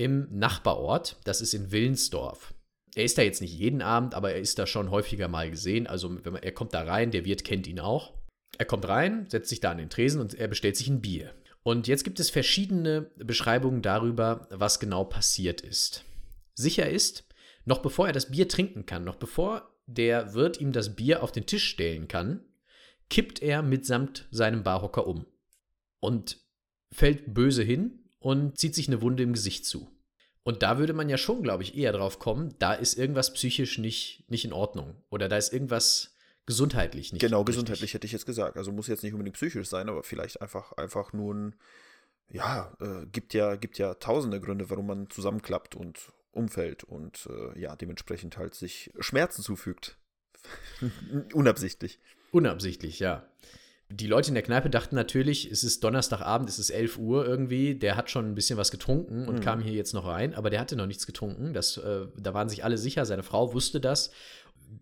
im 0.00 0.26
Nachbarort. 0.30 1.16
Das 1.24 1.42
ist 1.42 1.52
in 1.52 1.70
Willensdorf. 1.72 2.54
Er 2.94 3.04
ist 3.04 3.18
da 3.18 3.22
jetzt 3.22 3.42
nicht 3.42 3.52
jeden 3.52 3.82
Abend, 3.82 4.14
aber 4.14 4.32
er 4.32 4.40
ist 4.40 4.58
da 4.58 4.66
schon 4.66 4.90
häufiger 4.90 5.28
mal 5.28 5.50
gesehen. 5.50 5.86
Also 5.86 6.08
man, 6.08 6.36
er 6.36 6.52
kommt 6.52 6.72
da 6.72 6.82
rein, 6.82 7.10
der 7.10 7.26
Wirt 7.26 7.44
kennt 7.44 7.66
ihn 7.66 7.80
auch. 7.80 8.14
Er 8.56 8.64
kommt 8.64 8.88
rein, 8.88 9.26
setzt 9.28 9.50
sich 9.50 9.60
da 9.60 9.70
an 9.70 9.78
den 9.78 9.90
Tresen 9.90 10.20
und 10.20 10.34
er 10.34 10.48
bestellt 10.48 10.76
sich 10.76 10.88
ein 10.88 11.02
Bier. 11.02 11.34
Und 11.62 11.86
jetzt 11.86 12.04
gibt 12.04 12.18
es 12.18 12.30
verschiedene 12.30 13.10
Beschreibungen 13.16 13.82
darüber, 13.82 14.48
was 14.50 14.80
genau 14.80 15.04
passiert 15.04 15.60
ist. 15.60 16.04
Sicher 16.54 16.88
ist, 16.88 17.28
noch 17.66 17.82
bevor 17.82 18.06
er 18.06 18.14
das 18.14 18.30
Bier 18.30 18.48
trinken 18.48 18.86
kann, 18.86 19.04
noch 19.04 19.16
bevor 19.16 19.70
der 19.86 20.32
Wirt 20.32 20.60
ihm 20.60 20.72
das 20.72 20.96
Bier 20.96 21.22
auf 21.22 21.30
den 21.30 21.44
Tisch 21.44 21.68
stellen 21.68 22.08
kann, 22.08 22.40
kippt 23.10 23.42
er 23.42 23.60
mitsamt 23.60 24.28
seinem 24.30 24.62
Barhocker 24.62 25.06
um 25.06 25.26
und 26.00 26.38
fällt 26.90 27.34
böse 27.34 27.62
hin 27.62 27.99
und 28.20 28.56
zieht 28.58 28.74
sich 28.74 28.86
eine 28.86 29.02
Wunde 29.02 29.24
im 29.24 29.32
Gesicht 29.32 29.66
zu. 29.66 29.90
Und 30.42 30.62
da 30.62 30.78
würde 30.78 30.92
man 30.92 31.08
ja 31.08 31.18
schon, 31.18 31.42
glaube 31.42 31.62
ich, 31.62 31.76
eher 31.76 31.92
drauf 31.92 32.18
kommen, 32.18 32.54
da 32.58 32.72
ist 32.72 32.96
irgendwas 32.96 33.32
psychisch 33.34 33.78
nicht, 33.78 34.24
nicht 34.28 34.44
in 34.44 34.52
Ordnung. 34.52 34.96
Oder 35.10 35.28
da 35.28 35.36
ist 35.36 35.52
irgendwas 35.52 36.14
gesundheitlich 36.46 37.12
nicht. 37.12 37.20
Genau, 37.20 37.40
richtig. 37.40 37.54
gesundheitlich 37.54 37.94
hätte 37.94 38.06
ich 38.06 38.12
jetzt 38.12 38.26
gesagt. 38.26 38.56
Also 38.56 38.72
muss 38.72 38.86
jetzt 38.86 39.02
nicht 39.02 39.12
unbedingt 39.12 39.36
psychisch 39.36 39.68
sein, 39.68 39.88
aber 39.88 40.02
vielleicht 40.02 40.40
einfach, 40.40 40.72
einfach 40.72 41.12
nur 41.12 41.34
ein, 41.34 41.56
ja, 42.30 42.74
äh, 42.80 43.06
gibt 43.06 43.34
ja, 43.34 43.56
gibt 43.56 43.78
ja 43.78 43.94
tausende 43.94 44.40
Gründe, 44.40 44.70
warum 44.70 44.86
man 44.86 45.10
zusammenklappt 45.10 45.74
und 45.74 45.98
umfällt 46.32 46.84
und 46.84 47.28
äh, 47.28 47.58
ja, 47.60 47.76
dementsprechend 47.76 48.36
halt 48.36 48.54
sich 48.54 48.92
Schmerzen 48.98 49.42
zufügt. 49.42 49.98
Unabsichtlich. 51.34 52.00
Unabsichtlich, 52.32 53.00
ja. 53.00 53.28
Die 53.92 54.06
Leute 54.06 54.28
in 54.28 54.34
der 54.34 54.44
Kneipe 54.44 54.70
dachten 54.70 54.94
natürlich, 54.94 55.50
es 55.50 55.64
ist 55.64 55.82
Donnerstagabend, 55.82 56.48
es 56.48 56.60
ist 56.60 56.70
11 56.70 56.96
Uhr 56.98 57.26
irgendwie, 57.26 57.74
der 57.74 57.96
hat 57.96 58.08
schon 58.08 58.24
ein 58.26 58.34
bisschen 58.36 58.56
was 58.56 58.70
getrunken 58.70 59.26
und 59.26 59.36
Mhm. 59.36 59.40
kam 59.40 59.60
hier 59.60 59.72
jetzt 59.72 59.94
noch 59.94 60.06
rein, 60.06 60.34
aber 60.34 60.48
der 60.48 60.60
hatte 60.60 60.76
noch 60.76 60.86
nichts 60.86 61.06
getrunken. 61.06 61.52
Das, 61.52 61.76
äh, 61.76 62.06
da 62.16 62.32
waren 62.32 62.48
sich 62.48 62.62
alle 62.62 62.78
sicher, 62.78 63.04
seine 63.04 63.24
Frau 63.24 63.52
wusste 63.52 63.80
das. 63.80 64.10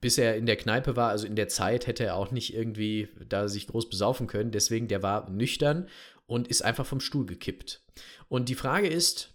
Bis 0.02 0.18
er 0.18 0.36
in 0.36 0.44
der 0.44 0.56
Kneipe 0.56 0.96
war, 0.96 1.08
also 1.08 1.26
in 1.26 1.36
der 1.36 1.48
Zeit, 1.48 1.86
hätte 1.86 2.04
er 2.04 2.16
auch 2.16 2.30
nicht 2.30 2.54
irgendwie 2.54 3.08
da 3.26 3.48
sich 3.48 3.66
groß 3.66 3.88
besaufen 3.88 4.26
können. 4.26 4.50
Deswegen, 4.50 4.86
der 4.88 5.02
war 5.02 5.30
nüchtern 5.30 5.88
und 6.26 6.48
ist 6.48 6.62
einfach 6.62 6.84
vom 6.84 7.00
Stuhl 7.00 7.24
gekippt. 7.24 7.80
Und 8.28 8.50
die 8.50 8.54
Frage 8.54 8.88
ist, 8.88 9.34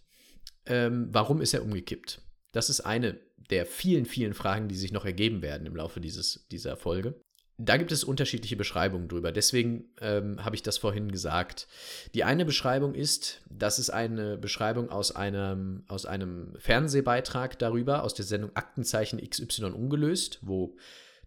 ähm, 0.67 1.07
warum 1.11 1.41
ist 1.41 1.55
er 1.55 1.63
umgekippt? 1.63 2.21
Das 2.51 2.69
ist 2.69 2.81
eine 2.81 3.19
der 3.49 3.65
vielen, 3.65 4.05
vielen 4.05 4.35
Fragen, 4.35 4.67
die 4.67 4.75
sich 4.75 4.91
noch 4.93 5.05
ergeben 5.05 5.41
werden 5.41 5.65
im 5.65 5.75
Laufe 5.75 5.99
dieses, 5.99 6.45
dieser 6.51 6.77
Folge. 6.77 7.19
Da 7.57 7.77
gibt 7.77 7.91
es 7.91 8.03
unterschiedliche 8.03 8.55
Beschreibungen 8.55 9.07
drüber. 9.07 9.31
Deswegen 9.31 9.85
ähm, 10.01 10.43
habe 10.43 10.55
ich 10.55 10.63
das 10.63 10.77
vorhin 10.79 11.11
gesagt. 11.11 11.67
Die 12.15 12.23
eine 12.23 12.45
Beschreibung 12.45 12.95
ist, 12.95 13.41
das 13.49 13.77
ist 13.77 13.91
eine 13.91 14.37
Beschreibung 14.37 14.89
aus 14.89 15.15
einem, 15.15 15.83
aus 15.87 16.05
einem 16.05 16.55
Fernsehbeitrag 16.57 17.59
darüber, 17.59 18.03
aus 18.03 18.15
der 18.15 18.25
Sendung 18.25 18.55
Aktenzeichen 18.55 19.19
XY 19.21 19.65
ungelöst, 19.65 20.39
wo 20.41 20.75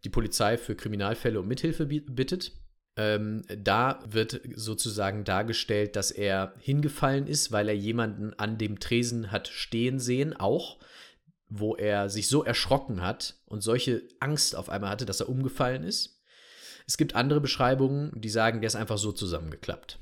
die 0.04 0.10
Polizei 0.10 0.58
für 0.58 0.74
Kriminalfälle 0.74 1.40
um 1.40 1.46
Mithilfe 1.46 1.86
bi- 1.86 2.00
bittet. 2.00 2.52
Ähm, 2.96 3.42
da 3.48 4.00
wird 4.08 4.40
sozusagen 4.54 5.24
dargestellt, 5.24 5.96
dass 5.96 6.10
er 6.10 6.54
hingefallen 6.58 7.26
ist, 7.26 7.52
weil 7.52 7.68
er 7.68 7.76
jemanden 7.76 8.34
an 8.34 8.58
dem 8.58 8.80
Tresen 8.80 9.30
hat 9.30 9.48
stehen 9.48 10.00
sehen, 10.00 10.34
auch, 10.34 10.78
wo 11.48 11.76
er 11.76 12.08
sich 12.10 12.26
so 12.28 12.42
erschrocken 12.42 13.02
hat 13.02 13.36
und 13.46 13.60
solche 13.60 14.02
Angst 14.18 14.56
auf 14.56 14.68
einmal 14.70 14.90
hatte, 14.90 15.06
dass 15.06 15.20
er 15.20 15.28
umgefallen 15.28 15.84
ist. 15.84 16.15
Es 16.86 16.96
gibt 16.96 17.14
andere 17.14 17.40
Beschreibungen, 17.40 18.12
die 18.14 18.30
sagen, 18.30 18.60
der 18.60 18.68
ist 18.68 18.76
einfach 18.76 18.98
so 18.98 19.12
zusammengeklappt. 19.12 19.98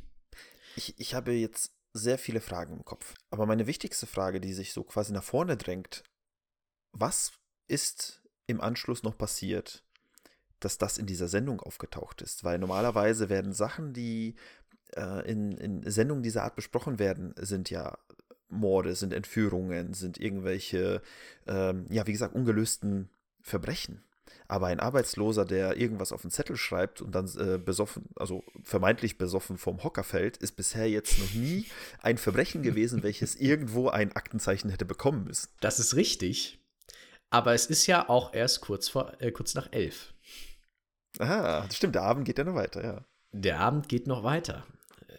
Ich, 0.76 0.94
ich 0.98 1.14
habe 1.14 1.32
jetzt 1.32 1.72
sehr 1.94 2.18
viele 2.18 2.40
Fragen 2.40 2.74
im 2.76 2.84
Kopf. 2.84 3.14
Aber 3.30 3.46
meine 3.46 3.66
wichtigste 3.66 4.06
Frage, 4.06 4.40
die 4.40 4.52
sich 4.52 4.72
so 4.72 4.82
quasi 4.82 5.12
nach 5.12 5.22
vorne 5.22 5.56
drängt, 5.56 6.02
was 6.92 7.32
ist 7.68 8.22
im 8.46 8.60
Anschluss 8.60 9.02
noch 9.02 9.16
passiert, 9.16 9.82
dass 10.60 10.76
das 10.76 10.98
in 10.98 11.06
dieser 11.06 11.28
Sendung 11.28 11.60
aufgetaucht 11.60 12.20
ist? 12.20 12.44
Weil 12.44 12.58
normalerweise 12.58 13.28
werden 13.28 13.52
Sachen, 13.52 13.92
die 13.92 14.34
äh, 14.96 15.30
in, 15.30 15.52
in 15.52 15.90
Sendungen 15.90 16.22
dieser 16.22 16.42
Art 16.42 16.56
besprochen 16.56 16.98
werden, 16.98 17.34
sind 17.38 17.70
ja 17.70 17.96
Morde, 18.48 18.94
sind 18.94 19.12
Entführungen, 19.12 19.94
sind 19.94 20.18
irgendwelche, 20.18 21.02
ähm, 21.46 21.86
ja, 21.90 22.06
wie 22.06 22.12
gesagt, 22.12 22.34
ungelösten 22.34 23.08
Verbrechen. 23.40 24.02
Aber 24.48 24.66
ein 24.66 24.80
Arbeitsloser, 24.80 25.44
der 25.44 25.76
irgendwas 25.76 26.12
auf 26.12 26.22
den 26.22 26.30
Zettel 26.30 26.56
schreibt 26.56 27.00
und 27.00 27.14
dann 27.14 27.26
äh, 27.38 27.58
besoffen, 27.58 28.04
also 28.16 28.44
vermeintlich 28.62 29.18
besoffen 29.18 29.58
vom 29.58 29.82
Hocker 29.82 30.04
fällt, 30.04 30.36
ist 30.36 30.52
bisher 30.52 30.88
jetzt 30.88 31.18
noch 31.18 31.32
nie 31.34 31.66
ein 32.00 32.18
Verbrechen 32.18 32.62
gewesen, 32.62 33.02
welches 33.02 33.34
irgendwo 33.40 33.88
ein 33.88 34.14
Aktenzeichen 34.14 34.70
hätte 34.70 34.84
bekommen 34.84 35.24
müssen. 35.24 35.48
Das 35.60 35.78
ist 35.78 35.96
richtig. 35.96 36.60
Aber 37.30 37.54
es 37.54 37.66
ist 37.66 37.86
ja 37.86 38.08
auch 38.08 38.32
erst 38.32 38.60
kurz, 38.60 38.88
vor, 38.88 39.12
äh, 39.20 39.32
kurz 39.32 39.54
nach 39.54 39.68
elf. 39.72 40.14
Aha, 41.18 41.64
das 41.66 41.76
stimmt, 41.76 41.94
der 41.94 42.02
Abend 42.02 42.24
geht 42.24 42.38
ja 42.38 42.44
noch 42.44 42.54
weiter, 42.54 42.84
ja. 42.84 43.04
Der 43.32 43.60
Abend 43.60 43.88
geht 43.88 44.06
noch 44.06 44.22
weiter. 44.22 44.64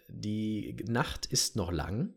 Die 0.08 0.76
Nacht 0.86 1.26
ist 1.26 1.56
noch 1.56 1.70
lang. 1.70 2.14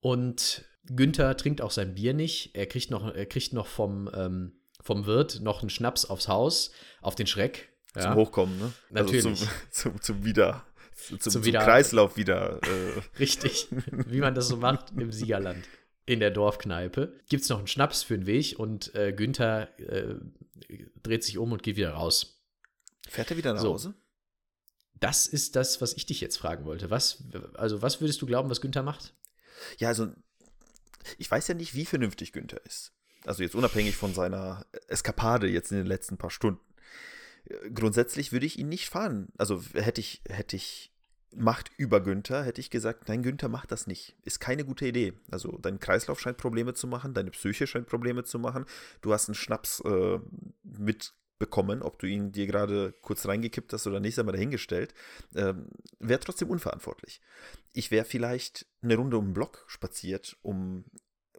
Und 0.00 0.64
Günther 0.84 1.36
trinkt 1.36 1.60
auch 1.60 1.70
sein 1.70 1.94
Bier 1.94 2.14
nicht. 2.14 2.54
Er 2.54 2.66
kriegt 2.66 2.90
noch, 2.90 3.14
er 3.14 3.26
kriegt 3.26 3.52
noch 3.52 3.66
vom, 3.66 4.10
ähm, 4.14 4.52
vom 4.80 5.06
Wirt 5.06 5.40
noch 5.40 5.60
einen 5.62 5.70
Schnaps 5.70 6.04
aufs 6.04 6.28
Haus, 6.28 6.70
auf 7.00 7.14
den 7.14 7.26
Schreck. 7.26 7.68
Ja. 7.96 8.02
Zum 8.02 8.14
Hochkommen, 8.14 8.58
ne? 8.58 8.72
Natürlich. 8.90 9.26
Also 9.26 9.44
zum, 9.46 9.48
zum, 9.70 10.00
zum 10.02 10.24
Wieder, 10.24 10.64
zum, 11.08 11.18
zum, 11.20 11.44
Wieder- 11.44 11.60
Kreislauf 11.64 12.16
wieder. 12.16 12.60
Äh, 12.62 13.00
Richtig, 13.18 13.68
wie 13.90 14.20
man 14.20 14.34
das 14.34 14.48
so 14.48 14.56
macht 14.56 14.90
im 14.96 15.10
Siegerland. 15.12 15.64
In 16.06 16.20
der 16.20 16.30
Dorfkneipe 16.30 17.20
gibt 17.28 17.42
es 17.42 17.48
noch 17.50 17.58
einen 17.58 17.66
Schnaps 17.66 18.02
für 18.02 18.16
den 18.16 18.26
Weg 18.26 18.58
und 18.58 18.94
äh, 18.94 19.12
Günther 19.12 19.78
äh, 19.78 20.14
dreht 21.02 21.22
sich 21.22 21.36
um 21.38 21.52
und 21.52 21.62
geht 21.62 21.76
wieder 21.76 21.90
raus. 21.92 22.42
fährt 23.08 23.30
er 23.30 23.36
wieder 23.36 23.52
nach 23.52 23.60
So. 23.60 23.72
Hause? 23.74 23.94
Das 24.94 25.26
ist 25.26 25.54
das, 25.54 25.80
was 25.80 25.92
ich 25.92 26.06
dich 26.06 26.20
jetzt 26.20 26.38
fragen 26.38 26.64
wollte. 26.64 26.90
Was, 26.90 27.24
also, 27.54 27.82
was 27.82 28.00
würdest 28.00 28.20
du 28.22 28.26
glauben, 28.26 28.48
was 28.50 28.60
Günther 28.60 28.82
macht? 28.82 29.14
Ja, 29.78 29.88
also 29.88 30.08
ich 31.18 31.30
weiß 31.30 31.46
ja 31.48 31.54
nicht, 31.54 31.74
wie 31.74 31.84
vernünftig 31.84 32.32
Günther 32.32 32.64
ist. 32.64 32.92
Also 33.28 33.42
jetzt 33.42 33.54
unabhängig 33.54 33.94
von 33.94 34.14
seiner 34.14 34.64
Eskapade 34.86 35.48
jetzt 35.48 35.70
in 35.70 35.76
den 35.76 35.86
letzten 35.86 36.16
paar 36.16 36.30
Stunden. 36.30 36.60
Äh, 37.44 37.70
Grundsätzlich 37.70 38.32
würde 38.32 38.46
ich 38.46 38.58
ihn 38.58 38.70
nicht 38.70 38.88
fahren. 38.88 39.28
Also 39.36 39.62
hätte 39.74 40.00
ich, 40.00 40.22
hätte 40.28 40.56
ich 40.56 40.94
Macht 41.36 41.70
über 41.76 42.00
Günther, 42.00 42.42
hätte 42.42 42.62
ich 42.62 42.70
gesagt, 42.70 43.06
nein, 43.08 43.22
Günther 43.22 43.50
macht 43.50 43.70
das 43.70 43.86
nicht. 43.86 44.16
Ist 44.24 44.40
keine 44.40 44.64
gute 44.64 44.86
Idee. 44.86 45.12
Also 45.30 45.58
dein 45.58 45.78
Kreislauf 45.78 46.18
scheint 46.18 46.38
Probleme 46.38 46.72
zu 46.72 46.86
machen, 46.86 47.12
deine 47.12 47.30
Psyche 47.30 47.66
scheint 47.66 47.86
Probleme 47.86 48.24
zu 48.24 48.38
machen. 48.38 48.64
Du 49.02 49.12
hast 49.12 49.28
einen 49.28 49.34
Schnaps 49.34 49.80
äh, 49.80 50.20
mitbekommen, 50.62 51.82
ob 51.82 51.98
du 51.98 52.06
ihn 52.06 52.32
dir 52.32 52.46
gerade 52.46 52.94
kurz 53.02 53.26
reingekippt 53.26 53.74
hast 53.74 53.86
oder 53.86 54.00
nicht, 54.00 54.14
sei 54.14 54.22
mal 54.22 54.32
dahingestellt. 54.32 54.94
Ähm, 55.34 55.68
wäre 55.98 56.20
trotzdem 56.20 56.48
unverantwortlich. 56.48 57.20
Ich 57.74 57.90
wäre 57.90 58.06
vielleicht 58.06 58.64
eine 58.80 58.96
Runde 58.96 59.18
um 59.18 59.26
den 59.26 59.34
Block 59.34 59.64
spaziert, 59.66 60.38
um 60.40 60.86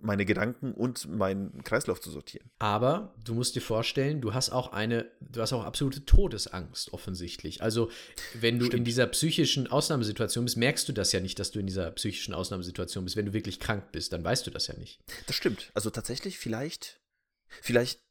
meine 0.01 0.25
Gedanken 0.25 0.73
und 0.73 1.07
meinen 1.09 1.63
Kreislauf 1.63 2.01
zu 2.01 2.09
sortieren. 2.09 2.49
Aber 2.59 3.13
du 3.23 3.33
musst 3.33 3.55
dir 3.55 3.61
vorstellen, 3.61 4.21
du 4.21 4.33
hast 4.33 4.49
auch 4.49 4.71
eine, 4.71 5.09
du 5.19 5.41
hast 5.41 5.53
auch 5.53 5.63
absolute 5.63 6.05
Todesangst 6.05 6.93
offensichtlich. 6.93 7.61
Also, 7.61 7.89
wenn 8.33 8.59
du 8.59 8.65
in 8.65 8.71
Stimmt. 8.71 8.87
dieser 8.87 9.07
psychischen 9.07 9.67
Ausnahmesituation 9.67 10.45
bist, 10.45 10.57
merkst 10.57 10.87
du 10.87 10.93
das 10.93 11.11
ja 11.11 11.19
nicht, 11.19 11.39
dass 11.39 11.51
du 11.51 11.59
in 11.59 11.67
dieser 11.67 11.91
psychischen 11.91 12.33
Ausnahmesituation 12.33 13.03
bist. 13.03 13.15
Wenn 13.15 13.25
du 13.25 13.33
wirklich 13.33 13.59
krank 13.59 13.91
bist, 13.91 14.13
dann 14.13 14.23
weißt 14.23 14.47
du 14.47 14.51
das 14.51 14.67
ja 14.67 14.75
nicht. 14.75 14.99
Das 15.27 15.35
stimmt. 15.35 15.71
Also 15.73 15.89
tatsächlich, 15.89 16.37
vielleicht, 16.37 16.99
vielleicht, 17.61 18.01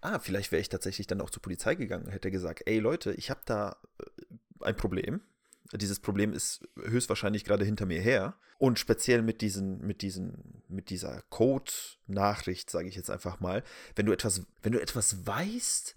ah, 0.00 0.18
vielleicht 0.18 0.52
wäre 0.52 0.60
ich 0.60 0.68
tatsächlich 0.68 1.06
dann 1.06 1.20
auch 1.20 1.30
zur 1.30 1.42
Polizei 1.42 1.74
gegangen 1.74 2.06
und 2.06 2.12
hätte 2.12 2.30
gesagt, 2.30 2.62
ey 2.66 2.78
Leute, 2.78 3.12
ich 3.12 3.30
habe 3.30 3.40
da 3.44 3.76
äh, 3.98 4.04
ein 4.60 4.76
Problem. 4.76 5.20
Dieses 5.74 6.00
Problem 6.00 6.32
ist 6.32 6.66
höchstwahrscheinlich 6.82 7.44
gerade 7.44 7.64
hinter 7.64 7.86
mir 7.86 8.00
her. 8.00 8.36
Und 8.58 8.78
speziell 8.78 9.22
mit 9.22 9.40
diesen, 9.40 9.78
mit 9.86 10.02
diesen, 10.02 10.62
mit 10.68 10.90
dieser 10.90 11.22
Code-Nachricht, 11.30 12.70
sage 12.70 12.88
ich 12.88 12.96
jetzt 12.96 13.10
einfach 13.10 13.38
mal, 13.40 13.62
wenn 13.94 14.06
du 14.06 14.12
etwas, 14.12 14.42
wenn 14.62 14.72
du 14.72 14.80
etwas 14.80 15.26
weißt, 15.26 15.94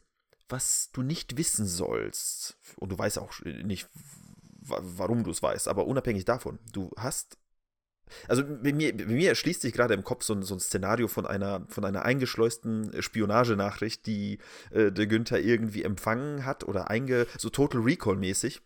was 0.49 0.89
du 0.91 1.01
nicht 1.01 1.37
wissen 1.37 1.65
sollst, 1.65 2.57
und 2.75 2.91
du 2.91 2.97
weißt 2.97 3.17
auch 3.17 3.33
nicht, 3.43 3.87
wa- 4.59 4.81
warum 4.81 5.23
du 5.23 5.31
es 5.31 5.41
weißt, 5.41 5.67
aber 5.67 5.87
unabhängig 5.87 6.25
davon, 6.25 6.59
du 6.71 6.91
hast 6.97 7.37
also 8.27 8.43
bei 8.43 8.73
mir, 8.73 8.95
bei 8.95 9.05
mir 9.05 9.29
erschließt 9.29 9.61
sich 9.61 9.73
gerade 9.73 9.93
im 9.93 10.03
Kopf 10.03 10.23
so 10.23 10.33
ein, 10.33 10.43
so 10.43 10.53
ein 10.53 10.59
Szenario 10.59 11.07
von 11.07 11.25
einer, 11.25 11.65
von 11.69 11.85
einer 11.85 12.03
eingeschleusten 12.03 13.01
Spionagenachricht, 13.01 14.05
die 14.05 14.39
äh, 14.71 14.91
der 14.91 15.07
Günther 15.07 15.39
irgendwie 15.39 15.83
empfangen 15.83 16.45
hat 16.45 16.65
oder 16.65 16.89
einge, 16.89 17.25
so 17.37 17.49
Total 17.49 17.81
Recall-mäßig. 17.81 18.61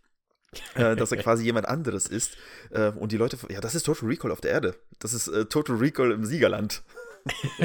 Äh, 0.75 0.95
dass 0.95 1.11
er 1.11 1.17
quasi 1.17 1.43
jemand 1.43 1.67
anderes 1.67 2.07
ist. 2.07 2.37
Äh, 2.71 2.91
und 2.91 3.11
die 3.11 3.17
Leute, 3.17 3.37
ja, 3.49 3.61
das 3.61 3.75
ist 3.75 3.83
Total 3.83 4.07
Recall 4.07 4.31
auf 4.31 4.41
der 4.41 4.51
Erde. 4.51 4.75
Das 4.99 5.13
ist 5.13 5.27
äh, 5.27 5.45
Total 5.45 5.75
Recall 5.75 6.11
im 6.11 6.25
Siegerland. 6.25 6.83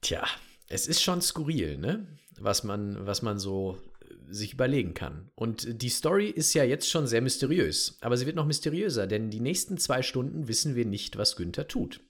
Tja, 0.00 0.26
es 0.68 0.86
ist 0.86 1.02
schon 1.02 1.22
skurril, 1.22 1.78
ne? 1.78 2.06
Was 2.38 2.64
man, 2.64 3.06
was 3.06 3.22
man 3.22 3.38
so 3.38 3.78
äh, 4.00 4.32
sich 4.32 4.52
überlegen 4.52 4.94
kann. 4.94 5.30
Und 5.34 5.82
die 5.82 5.88
Story 5.88 6.28
ist 6.28 6.54
ja 6.54 6.64
jetzt 6.64 6.90
schon 6.90 7.06
sehr 7.06 7.22
mysteriös. 7.22 7.98
Aber 8.00 8.16
sie 8.16 8.26
wird 8.26 8.36
noch 8.36 8.46
mysteriöser, 8.46 9.06
denn 9.06 9.30
die 9.30 9.40
nächsten 9.40 9.78
zwei 9.78 10.02
Stunden 10.02 10.48
wissen 10.48 10.74
wir 10.74 10.84
nicht, 10.84 11.16
was 11.16 11.36
Günther 11.36 11.68
tut. 11.68 12.00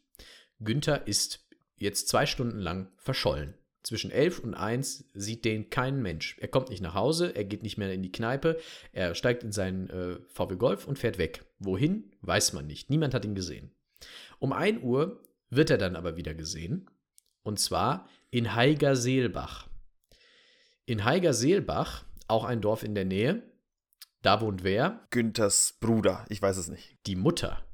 Günther 0.61 1.07
ist 1.07 1.41
jetzt 1.77 2.09
zwei 2.09 2.27
Stunden 2.27 2.59
lang 2.59 2.89
verschollen. 2.97 3.55
Zwischen 3.83 4.13
elf 4.13 4.39
und 4.39 4.55
eins 4.55 5.11
sieht 5.13 5.45
den 5.45 5.69
kein 5.69 6.01
Mensch. 6.01 6.37
Er 6.41 6.49
kommt 6.49 6.71
nicht 6.71 6.83
nach 6.83 6.95
Hause, 6.95 7.35
er 7.35 7.45
geht 7.45 7.65
nicht 7.65 7.79
mehr 7.79 7.93
in 7.93 8.03
die 8.03 8.13
Kneipe, 8.13 8.61
er 8.93 9.15
steigt 9.17 9.43
in 9.43 9.51
seinen 9.51 9.91
äh, 9.91 10.19
VW 10.29 10.57
Golf 10.57 10.87
und 10.87 10.99
fährt 10.99 11.19
weg. 11.19 11.45
Wohin, 11.59 12.13
weiß 12.21 12.53
man 12.53 12.67
nicht. 12.67 12.91
Niemand 12.91 13.13
hat 13.13 13.25
ihn 13.25 13.35
gesehen. 13.35 13.73
Um 14.39 14.53
1 14.53 14.83
Uhr 14.83 15.21
wird 15.51 15.71
er 15.71 15.79
dann 15.79 15.97
aber 15.97 16.17
wieder 16.17 16.35
gesehen. 16.35 16.89
Und 17.43 17.59
zwar 17.59 18.09
in 18.31 18.55
Heigerseelbach. 18.55 19.69
In 20.87 21.05
Heigerseelbach, 21.05 22.05
auch 22.29 22.45
ein 22.45 22.61
Dorf 22.61 22.85
in 22.85 22.95
der 22.95 23.05
Nähe, 23.05 23.43
da 24.23 24.41
wohnt 24.41 24.63
wer? 24.63 25.01
Günthers 25.11 25.79
Bruder, 25.81 26.25
ich 26.29 26.41
weiß 26.41 26.57
es 26.57 26.69
nicht. 26.69 26.97
Die 27.07 27.17
Mutter. 27.17 27.65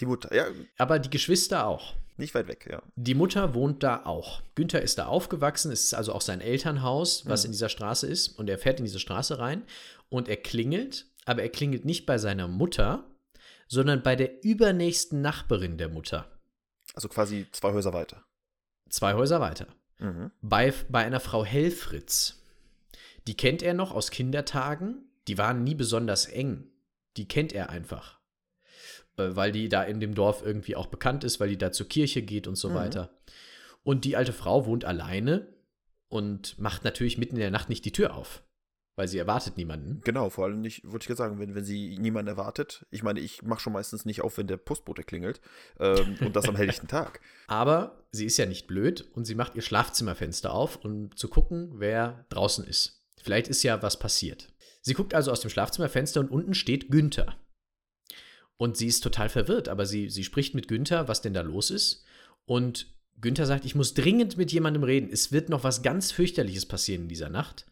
Die 0.00 0.06
Mutter, 0.06 0.34
ja, 0.34 0.46
Aber 0.78 0.98
die 0.98 1.10
Geschwister 1.10 1.66
auch. 1.66 1.96
Nicht 2.18 2.34
weit 2.34 2.48
weg, 2.48 2.68
ja. 2.70 2.82
Die 2.96 3.14
Mutter 3.14 3.54
wohnt 3.54 3.82
da 3.82 4.04
auch. 4.04 4.42
Günther 4.54 4.82
ist 4.82 4.98
da 4.98 5.06
aufgewachsen, 5.06 5.70
es 5.72 5.84
ist 5.84 5.94
also 5.94 6.12
auch 6.12 6.20
sein 6.20 6.40
Elternhaus, 6.40 7.26
was 7.26 7.42
Mhm. 7.42 7.46
in 7.46 7.52
dieser 7.52 7.68
Straße 7.68 8.06
ist. 8.06 8.28
Und 8.38 8.50
er 8.50 8.58
fährt 8.58 8.80
in 8.80 8.84
diese 8.84 8.98
Straße 8.98 9.38
rein 9.38 9.62
und 10.10 10.28
er 10.28 10.36
klingelt, 10.36 11.06
aber 11.24 11.42
er 11.42 11.48
klingelt 11.48 11.84
nicht 11.84 12.06
bei 12.06 12.18
seiner 12.18 12.48
Mutter, 12.48 13.04
sondern 13.68 14.02
bei 14.02 14.16
der 14.16 14.42
übernächsten 14.44 15.20
Nachbarin 15.22 15.78
der 15.78 15.88
Mutter. 15.88 16.26
Also 16.94 17.08
quasi 17.08 17.46
zwei 17.52 17.72
Häuser 17.72 17.92
weiter. 17.92 18.24
Zwei 18.88 19.14
Häuser 19.14 19.40
weiter. 19.40 19.68
Mhm. 19.98 20.30
Bei, 20.42 20.72
bei 20.88 21.04
einer 21.04 21.20
Frau 21.20 21.44
Helfritz. 21.44 22.42
Die 23.26 23.36
kennt 23.36 23.62
er 23.62 23.74
noch 23.74 23.92
aus 23.92 24.10
Kindertagen. 24.10 25.04
Die 25.28 25.38
waren 25.38 25.62
nie 25.62 25.74
besonders 25.74 26.26
eng. 26.26 26.64
Die 27.16 27.28
kennt 27.28 27.52
er 27.52 27.68
einfach. 27.70 28.17
Äh, 29.18 29.36
Weil 29.36 29.52
die 29.52 29.68
da 29.68 29.82
in 29.82 30.00
dem 30.00 30.14
Dorf 30.14 30.42
irgendwie 30.44 30.76
auch 30.76 30.86
bekannt 30.86 31.24
ist, 31.24 31.40
weil 31.40 31.48
die 31.50 31.58
da 31.58 31.72
zur 31.72 31.88
Kirche 31.88 32.22
geht 32.22 32.46
und 32.46 32.56
so 32.56 32.70
Mhm. 32.70 32.74
weiter. 32.74 33.10
Und 33.82 34.04
die 34.04 34.16
alte 34.16 34.32
Frau 34.32 34.66
wohnt 34.66 34.84
alleine 34.84 35.48
und 36.08 36.58
macht 36.58 36.84
natürlich 36.84 37.18
mitten 37.18 37.36
in 37.36 37.40
der 37.40 37.50
Nacht 37.50 37.68
nicht 37.68 37.84
die 37.84 37.92
Tür 37.92 38.14
auf. 38.14 38.42
Weil 38.96 39.06
sie 39.06 39.18
erwartet 39.18 39.56
niemanden. 39.56 40.00
Genau, 40.02 40.28
vor 40.28 40.46
allem 40.46 40.60
nicht, 40.60 40.82
wollte 40.84 41.04
ich 41.04 41.06
gerade 41.06 41.18
sagen, 41.18 41.38
wenn, 41.38 41.54
wenn 41.54 41.64
sie 41.64 41.96
niemanden 41.98 42.28
erwartet. 42.30 42.84
Ich 42.90 43.04
meine, 43.04 43.20
ich 43.20 43.42
mache 43.44 43.60
schon 43.60 43.72
meistens 43.72 44.04
nicht 44.04 44.22
auf, 44.22 44.38
wenn 44.38 44.48
der 44.48 44.56
Postbote 44.56 45.04
klingelt. 45.04 45.40
Ähm, 45.78 46.16
und 46.20 46.34
das 46.34 46.48
am 46.48 46.56
helllichten 46.56 46.88
Tag. 46.88 47.20
Aber 47.46 48.04
sie 48.10 48.24
ist 48.26 48.36
ja 48.38 48.46
nicht 48.46 48.66
blöd 48.66 49.08
und 49.14 49.24
sie 49.24 49.36
macht 49.36 49.54
ihr 49.54 49.62
Schlafzimmerfenster 49.62 50.52
auf, 50.52 50.84
um 50.84 51.14
zu 51.16 51.28
gucken, 51.28 51.74
wer 51.74 52.26
draußen 52.30 52.64
ist. 52.66 53.04
Vielleicht 53.22 53.46
ist 53.46 53.62
ja 53.62 53.80
was 53.82 54.00
passiert. 54.00 54.52
Sie 54.82 54.94
guckt 54.94 55.14
also 55.14 55.30
aus 55.30 55.40
dem 55.42 55.50
Schlafzimmerfenster 55.50 56.18
und 56.18 56.30
unten 56.32 56.54
steht 56.54 56.90
Günther. 56.90 57.36
Und 58.58 58.76
sie 58.76 58.88
ist 58.88 59.02
total 59.02 59.28
verwirrt, 59.28 59.68
aber 59.68 59.86
sie, 59.86 60.10
sie 60.10 60.24
spricht 60.24 60.54
mit 60.54 60.68
Günther, 60.68 61.08
was 61.08 61.22
denn 61.22 61.32
da 61.32 61.40
los 61.40 61.70
ist. 61.70 62.04
Und 62.44 62.92
Günther 63.20 63.46
sagt, 63.46 63.64
ich 63.64 63.74
muss 63.74 63.94
dringend 63.94 64.36
mit 64.36 64.52
jemandem 64.52 64.82
reden. 64.82 65.08
Es 65.10 65.32
wird 65.32 65.48
noch 65.48 65.64
was 65.64 65.82
ganz 65.82 66.12
fürchterliches 66.12 66.66
passieren 66.66 67.02
in 67.02 67.08
dieser 67.08 67.28
Nacht. 67.28 67.66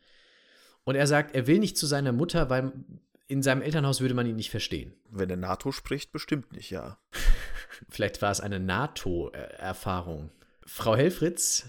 Und 0.84 0.94
er 0.94 1.08
sagt, 1.08 1.34
er 1.34 1.48
will 1.48 1.58
nicht 1.58 1.76
zu 1.76 1.86
seiner 1.86 2.12
Mutter, 2.12 2.48
weil 2.48 2.72
in 3.26 3.42
seinem 3.42 3.62
Elternhaus 3.62 4.00
würde 4.00 4.14
man 4.14 4.26
ihn 4.26 4.36
nicht 4.36 4.50
verstehen. 4.50 4.94
Wenn 5.10 5.28
der 5.28 5.36
NATO 5.36 5.72
spricht, 5.72 6.12
bestimmt 6.12 6.52
nicht, 6.52 6.70
ja. 6.70 6.98
Vielleicht 7.88 8.22
war 8.22 8.30
es 8.30 8.40
eine 8.40 8.60
NATO-Erfahrung. 8.60 10.30
Frau 10.64 10.96
Helfritz, 10.96 11.66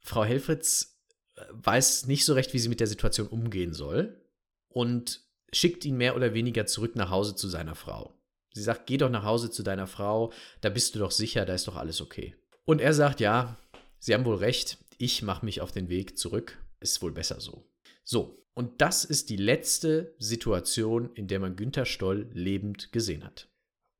Frau 0.00 0.24
Helfritz 0.24 0.98
äh, 1.36 1.42
weiß 1.52 2.06
nicht 2.06 2.26
so 2.26 2.34
recht, 2.34 2.52
wie 2.52 2.58
sie 2.58 2.68
mit 2.68 2.80
der 2.80 2.86
Situation 2.86 3.28
umgehen 3.28 3.72
soll 3.72 4.20
und 4.68 5.22
schickt 5.52 5.84
ihn 5.84 5.96
mehr 5.96 6.14
oder 6.16 6.34
weniger 6.34 6.66
zurück 6.66 6.96
nach 6.96 7.10
Hause 7.10 7.34
zu 7.34 7.48
seiner 7.48 7.74
Frau. 7.74 8.14
Sie 8.52 8.62
sagt, 8.62 8.86
geh 8.86 8.96
doch 8.96 9.10
nach 9.10 9.24
Hause 9.24 9.50
zu 9.50 9.62
deiner 9.62 9.86
Frau, 9.86 10.32
da 10.60 10.68
bist 10.68 10.94
du 10.94 10.98
doch 10.98 11.10
sicher, 11.10 11.44
da 11.44 11.54
ist 11.54 11.68
doch 11.68 11.76
alles 11.76 12.00
okay. 12.00 12.34
Und 12.64 12.80
er 12.80 12.94
sagt, 12.94 13.20
ja, 13.20 13.56
Sie 13.98 14.14
haben 14.14 14.24
wohl 14.24 14.36
recht, 14.36 14.78
ich 14.98 15.22
mache 15.22 15.44
mich 15.44 15.60
auf 15.60 15.72
den 15.72 15.88
Weg 15.88 16.18
zurück, 16.18 16.58
ist 16.80 17.02
wohl 17.02 17.12
besser 17.12 17.40
so. 17.40 17.68
So, 18.02 18.42
und 18.54 18.80
das 18.80 19.04
ist 19.04 19.30
die 19.30 19.36
letzte 19.36 20.14
Situation, 20.18 21.14
in 21.14 21.28
der 21.28 21.38
man 21.38 21.54
Günther 21.54 21.84
Stoll 21.84 22.28
lebend 22.32 22.92
gesehen 22.92 23.24
hat. 23.24 23.48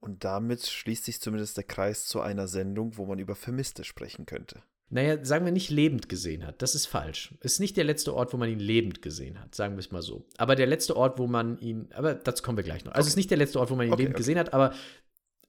Und 0.00 0.24
damit 0.24 0.66
schließt 0.66 1.04
sich 1.04 1.20
zumindest 1.20 1.56
der 1.56 1.64
Kreis 1.64 2.06
zu 2.06 2.20
einer 2.20 2.48
Sendung, 2.48 2.96
wo 2.96 3.04
man 3.04 3.18
über 3.18 3.34
Vermisste 3.34 3.84
sprechen 3.84 4.24
könnte. 4.24 4.62
Naja, 4.92 5.24
sagen 5.24 5.44
wir 5.44 5.52
nicht 5.52 5.70
lebend 5.70 6.08
gesehen 6.08 6.44
hat. 6.44 6.62
Das 6.62 6.74
ist 6.74 6.86
falsch. 6.86 7.32
Ist 7.42 7.60
nicht 7.60 7.76
der 7.76 7.84
letzte 7.84 8.12
Ort, 8.12 8.32
wo 8.32 8.36
man 8.36 8.50
ihn 8.50 8.58
lebend 8.58 9.02
gesehen 9.02 9.40
hat, 9.40 9.54
sagen 9.54 9.76
wir 9.76 9.80
es 9.80 9.92
mal 9.92 10.02
so. 10.02 10.26
Aber 10.36 10.56
der 10.56 10.66
letzte 10.66 10.96
Ort, 10.96 11.18
wo 11.18 11.28
man 11.28 11.58
ihn, 11.60 11.88
aber 11.92 12.14
dazu 12.14 12.42
kommen 12.42 12.56
wir 12.58 12.64
gleich 12.64 12.84
noch. 12.84 12.92
Also 12.92 13.06
es 13.06 13.12
ist 13.12 13.16
nicht 13.16 13.30
der 13.30 13.38
letzte 13.38 13.60
Ort, 13.60 13.70
wo 13.70 13.76
man 13.76 13.86
ihn 13.86 13.92
Okay, 13.92 14.02
lebend 14.02 14.16
okay. 14.16 14.20
gesehen 14.22 14.38
hat, 14.38 14.52
aber 14.52 14.74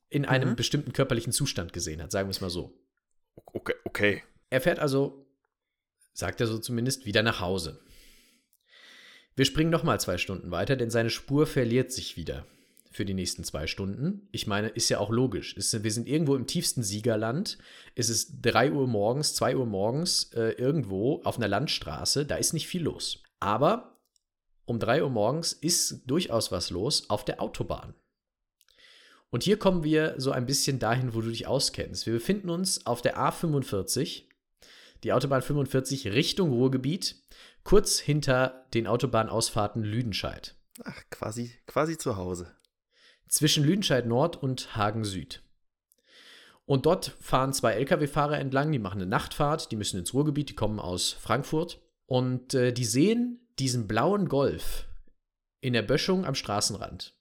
in 0.10 0.25
einem 0.25 0.50
Mhm. 0.51 0.55
bestimmten 0.57 0.93
körperlichen 0.93 1.33
Zustand 1.33 1.74
gesehen 1.74 2.03
hat, 2.03 2.12
sagen 2.12 2.27
wir 2.27 2.31
es 2.31 2.41
mal 2.41 2.51
so. 2.51 2.77
Okay, 3.48 3.74
okay. 3.83 4.24
Er 4.51 4.62
fährt 4.62 4.77
also, 4.77 5.25
sagt 6.13 6.39
er 6.39 6.45
so 6.45 6.60
zumindest, 6.60 7.05
wieder 7.07 7.24
nach 7.24 7.39
Hause. 7.39 7.79
Wir 9.36 9.45
springen 9.45 9.71
nochmal 9.71 10.00
zwei 10.00 10.17
Stunden 10.19 10.51
weiter, 10.51 10.75
denn 10.75 10.91
seine 10.91 11.10
Spur 11.10 11.48
verliert 11.48 11.91
sich 11.91 12.15
wieder 12.15 12.45
für 12.91 13.05
die 13.05 13.13
nächsten 13.13 13.43
zwei 13.43 13.67
Stunden. 13.67 14.27
Ich 14.32 14.47
meine, 14.47 14.67
ist 14.67 14.89
ja 14.89 14.99
auch 14.99 15.10
logisch. 15.10 15.56
Ist, 15.56 15.84
wir 15.84 15.91
sind 15.91 16.08
irgendwo 16.08 16.36
im 16.36 16.45
tiefsten 16.45 16.84
Siegerland. 16.84 17.58
Es 17.95 18.10
ist 18.10 18.39
3 18.41 18.73
Uhr 18.73 18.88
morgens, 18.88 19.34
2 19.36 19.56
Uhr 19.56 19.65
morgens, 19.65 20.32
äh, 20.34 20.51
irgendwo 20.51 21.21
auf 21.23 21.38
einer 21.38 21.47
Landstraße. 21.47 22.25
Da 22.25 22.36
ist 22.36 22.54
nicht 22.54 22.67
viel 22.67 22.84
los. 22.84 23.23
Aber 23.39 23.97
um 24.65 24.77
3 24.77 25.04
Uhr 25.04 25.10
morgens 25.10 25.54
ist 25.54 26.04
durchaus 26.06 26.51
was 26.51 26.69
los 26.69 27.10
auf 27.10 27.25
der 27.25 27.41
Autobahn. 27.41 27.93
Und 29.30 29.43
hier 29.43 29.58
kommen 29.58 29.84
wir 29.86 30.15
so 30.17 30.32
ein 30.32 30.45
bisschen 30.45 30.77
dahin, 30.77 31.13
wo 31.13 31.21
du 31.21 31.30
dich 31.30 31.47
auskennst. 31.47 32.06
Wir 32.06 32.13
befinden 32.13 32.49
uns 32.49 32.86
auf 32.86 33.01
der 33.01 33.17
A45, 33.17 34.23
die 35.04 35.13
Autobahn 35.13 35.41
45 35.41 36.08
Richtung 36.08 36.51
Ruhrgebiet, 36.51 37.15
kurz 37.63 37.99
hinter 37.99 38.65
den 38.73 38.88
Autobahnausfahrten 38.88 39.84
Lüdenscheid. 39.84 40.56
Ach, 40.84 41.01
quasi, 41.10 41.51
quasi 41.65 41.97
zu 41.97 42.17
Hause. 42.17 42.54
Zwischen 43.32 43.63
Lüdenscheid 43.63 44.06
Nord 44.06 44.44
und 44.44 44.76
Hagen 44.76 45.06
Süd. 45.06 45.41
Und 46.65 46.86
dort 46.86 47.15
fahren 47.22 47.54
zwei 47.54 47.76
Lkw-Fahrer 47.76 48.38
entlang, 48.38 48.74
die 48.74 48.78
machen 48.78 49.02
eine 49.02 49.10
Nachtfahrt, 49.10 49.72
die 49.72 49.78
müssen 49.78 49.98
ins 49.98 50.13
Ruhrgebiet, 50.13 50.50
die 50.50 50.56
kommen 50.56 50.80
aus 50.82 51.13
Frankfurt. 51.13 51.80
Und 52.08 52.54
äh, 52.54 52.74
die 52.74 52.84
sehen 52.84 53.39
diesen 53.58 53.88
blauen 53.88 54.28
Golf 54.28 54.86
in 55.62 55.72
der 55.72 55.82
Böschung 55.82 56.26
am 56.26 56.36
Straßenrand. 56.36 57.15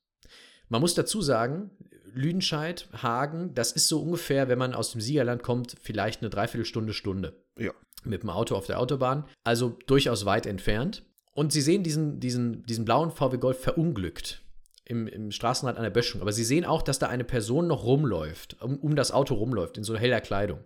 Man 0.69 0.81
muss 0.81 0.95
dazu 0.95 1.23
sagen, 1.23 1.71
Lüdenscheid, 2.13 2.89
Hagen, 2.93 3.55
das 3.55 3.71
ist 3.71 3.87
so 3.87 4.03
ungefähr, 4.03 4.49
wenn 4.49 4.59
man 4.59 4.75
aus 4.75 4.91
dem 4.91 5.01
Siegerland 5.01 5.45
kommt, 5.45 5.77
vielleicht 5.81 6.23
eine 6.23 6.31
Dreiviertelstunde, 6.31 6.93
Stunde. 6.93 7.41
Ja. 7.57 7.71
Mit 8.03 8.25
dem 8.25 8.31
Auto 8.31 8.57
auf 8.57 8.67
der 8.67 8.81
Autobahn. 8.81 9.27
Also 9.45 9.79
durchaus 9.87 10.25
weit 10.25 10.47
entfernt. 10.47 11.05
Und 11.35 11.53
sie 11.53 11.61
sehen 11.61 11.85
diesen, 11.85 12.19
diesen, 12.19 12.65
diesen 12.65 12.85
blauen 12.85 13.13
VW 13.13 13.37
Golf 13.37 13.61
verunglückt 13.61 14.43
im, 14.91 15.07
im 15.07 15.31
Straßenrand 15.31 15.79
an 15.79 15.85
der 15.85 15.91
Böschung. 15.91 16.21
Aber 16.21 16.33
sie 16.33 16.45
sehen 16.45 16.65
auch, 16.65 16.83
dass 16.83 16.99
da 16.99 17.07
eine 17.07 17.25
Person 17.25 17.69
noch 17.69 17.85
rumläuft, 17.85 18.61
um, 18.61 18.77
um 18.79 18.97
das 18.97 19.13
Auto 19.13 19.35
rumläuft, 19.35 19.79
in 19.79 19.85
so 19.85 19.97
heller 19.97 20.21
Kleidung. 20.21 20.61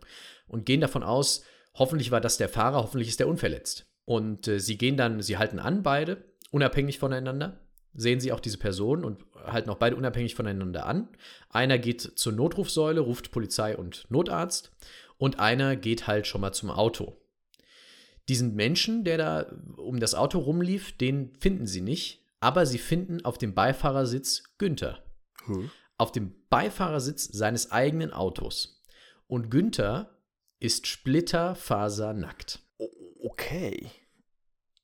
Und 0.48 0.64
gehen 0.66 0.80
davon 0.80 1.02
aus, 1.02 1.44
hoffentlich 1.74 2.10
war 2.10 2.22
das 2.22 2.38
der 2.38 2.48
Fahrer, 2.48 2.78
hoffentlich 2.78 3.08
ist 3.08 3.20
der 3.20 3.28
unverletzt. 3.28 3.87
Und 4.06 4.48
äh, 4.48 4.58
sie 4.58 4.78
gehen 4.78 4.96
dann, 4.96 5.20
sie 5.20 5.37
halten 5.37 5.58
an, 5.58 5.82
beide, 5.82 6.24
unabhängig 6.50 6.98
voneinander. 6.98 7.60
Sehen 7.92 8.18
sie 8.18 8.32
auch 8.32 8.40
diese 8.40 8.58
Person 8.58 9.04
und 9.04 9.24
halten 9.44 9.70
auch 9.70 9.76
beide 9.76 9.94
unabhängig 9.94 10.34
voneinander 10.34 10.87
an. 10.87 11.08
Einer 11.50 11.78
geht 11.78 12.00
zur 12.00 12.32
Notrufsäule, 12.32 13.00
ruft 13.00 13.30
Polizei 13.30 13.76
und 13.76 14.10
Notarzt. 14.10 14.72
Und 15.18 15.38
einer 15.38 15.76
geht 15.76 16.06
halt 16.06 16.26
schon 16.26 16.40
mal 16.40 16.52
zum 16.52 16.70
Auto. 16.70 17.16
Diesen 18.28 18.56
Menschen, 18.56 19.04
der 19.04 19.18
da 19.18 19.46
um 19.76 20.00
das 20.00 20.14
Auto 20.14 20.38
rumlief, 20.38 20.96
den 20.96 21.34
finden 21.38 21.66
sie 21.66 21.82
nicht, 21.82 22.23
aber 22.44 22.66
sie 22.66 22.76
finden 22.76 23.24
auf 23.24 23.38
dem 23.38 23.54
Beifahrersitz 23.54 24.42
Günther. 24.59 25.02
Hm. 25.46 25.70
Auf 25.96 26.12
dem 26.12 26.35
Beifahrersitz 26.50 27.24
seines 27.33 27.72
eigenen 27.72 28.12
Autos. 28.12 28.83
Und 29.26 29.50
Günther 29.50 30.20
ist 30.61 30.87
splitterfasernackt. 30.87 32.61
Okay. 33.22 33.90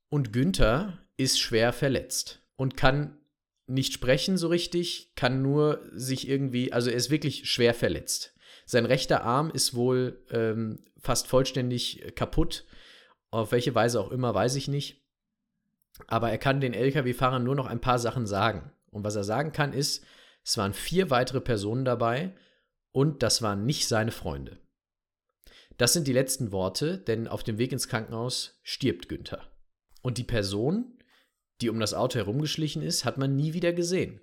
Und 0.08 0.32
Günther 0.32 1.06
ist 1.18 1.38
schwer 1.38 1.74
verletzt 1.74 2.40
und 2.56 2.78
kann 2.78 3.18
nicht 3.66 3.92
sprechen 3.92 4.38
so 4.38 4.48
richtig, 4.48 5.12
kann 5.14 5.42
nur 5.42 5.82
sich 5.92 6.28
irgendwie, 6.28 6.72
also 6.72 6.88
er 6.88 6.96
ist 6.96 7.10
wirklich 7.10 7.50
schwer 7.50 7.74
verletzt. 7.74 8.34
Sein 8.64 8.86
rechter 8.86 9.22
Arm 9.22 9.50
ist 9.50 9.74
wohl 9.74 10.24
ähm, 10.30 10.78
fast 10.98 11.26
vollständig 11.26 12.14
kaputt. 12.16 12.64
Auf 13.30 13.52
welche 13.52 13.74
Weise 13.74 14.00
auch 14.00 14.10
immer, 14.12 14.34
weiß 14.34 14.56
ich 14.56 14.66
nicht. 14.66 14.99
Aber 16.06 16.30
er 16.30 16.38
kann 16.38 16.60
den 16.60 16.74
Lkw-Fahrern 16.74 17.44
nur 17.44 17.54
noch 17.54 17.66
ein 17.66 17.80
paar 17.80 17.98
Sachen 17.98 18.26
sagen. 18.26 18.72
Und 18.90 19.04
was 19.04 19.16
er 19.16 19.24
sagen 19.24 19.52
kann, 19.52 19.72
ist, 19.72 20.04
es 20.44 20.56
waren 20.56 20.72
vier 20.72 21.10
weitere 21.10 21.40
Personen 21.40 21.84
dabei 21.84 22.34
und 22.92 23.22
das 23.22 23.42
waren 23.42 23.66
nicht 23.66 23.86
seine 23.86 24.10
Freunde. 24.10 24.58
Das 25.76 25.92
sind 25.92 26.06
die 26.06 26.12
letzten 26.12 26.52
Worte, 26.52 26.98
denn 26.98 27.28
auf 27.28 27.42
dem 27.42 27.58
Weg 27.58 27.72
ins 27.72 27.88
Krankenhaus 27.88 28.60
stirbt 28.62 29.08
Günther. 29.08 29.50
Und 30.02 30.18
die 30.18 30.24
Person, 30.24 30.98
die 31.60 31.70
um 31.70 31.80
das 31.80 31.94
Auto 31.94 32.18
herumgeschlichen 32.18 32.82
ist, 32.82 33.04
hat 33.04 33.18
man 33.18 33.36
nie 33.36 33.54
wieder 33.54 33.72
gesehen. 33.72 34.20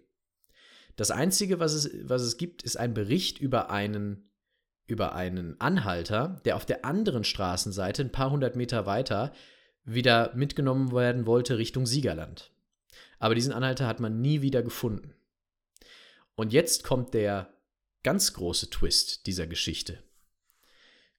Das 0.96 1.12
Einzige, 1.12 1.60
was 1.60 1.74
es, 1.74 1.90
was 2.04 2.24
es 2.24 2.38
gibt, 2.38 2.64
ist 2.64 2.78
ein 2.78 2.94
Bericht 2.94 3.40
über 3.40 3.70
einen, 3.70 4.32
über 4.88 5.14
einen 5.14 5.60
Anhalter, 5.62 6.42
der 6.46 6.56
auf 6.56 6.66
der 6.66 6.86
anderen 6.86 7.24
Straßenseite, 7.24 8.04
ein 8.04 8.12
paar 8.12 8.32
hundert 8.32 8.56
Meter 8.56 8.86
weiter, 8.86 9.32
wieder 9.88 10.36
mitgenommen 10.36 10.92
werden 10.92 11.26
wollte 11.26 11.58
Richtung 11.58 11.86
Siegerland. 11.86 12.52
Aber 13.20 13.34
diesen 13.34 13.54
Anhalter 13.54 13.88
hat 13.88 14.00
man 14.00 14.22
nie 14.22 14.42
wieder 14.42 14.62
gefunden. 14.62 15.14
Und 16.36 16.54
jetzt 16.54 16.84
kommt 16.84 17.14
der 17.14 17.52
ganz 18.04 18.34
große 18.34 18.70
Twist 18.70 19.26
dieser 19.26 19.48
Geschichte. 19.48 20.04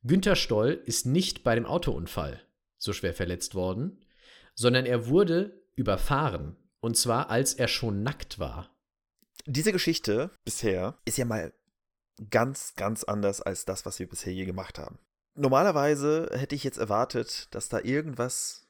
Günther 0.04 0.36
Stoll 0.36 0.80
ist 0.84 1.06
nicht 1.06 1.42
bei 1.42 1.54
dem 1.54 1.66
Autounfall 1.66 2.40
so 2.76 2.92
schwer 2.92 3.14
verletzt 3.14 3.54
worden, 3.54 4.04
sondern 4.54 4.86
er 4.86 5.08
wurde 5.08 5.60
überfahren. 5.74 6.56
Und 6.80 6.96
zwar, 6.96 7.30
als 7.30 7.54
er 7.54 7.66
schon 7.66 8.02
nackt 8.04 8.38
war. 8.38 8.70
Diese 9.46 9.72
Geschichte 9.72 10.30
bisher 10.44 10.96
ist 11.04 11.18
ja 11.18 11.24
mal 11.24 11.52
ganz, 12.30 12.74
ganz 12.76 13.02
anders 13.02 13.40
als 13.40 13.64
das, 13.64 13.86
was 13.86 13.98
wir 13.98 14.08
bisher 14.08 14.32
je 14.32 14.44
gemacht 14.44 14.78
haben. 14.78 14.98
Normalerweise 15.38 16.30
hätte 16.32 16.56
ich 16.56 16.64
jetzt 16.64 16.78
erwartet, 16.78 17.46
dass 17.52 17.68
da 17.68 17.78
irgendwas 17.78 18.66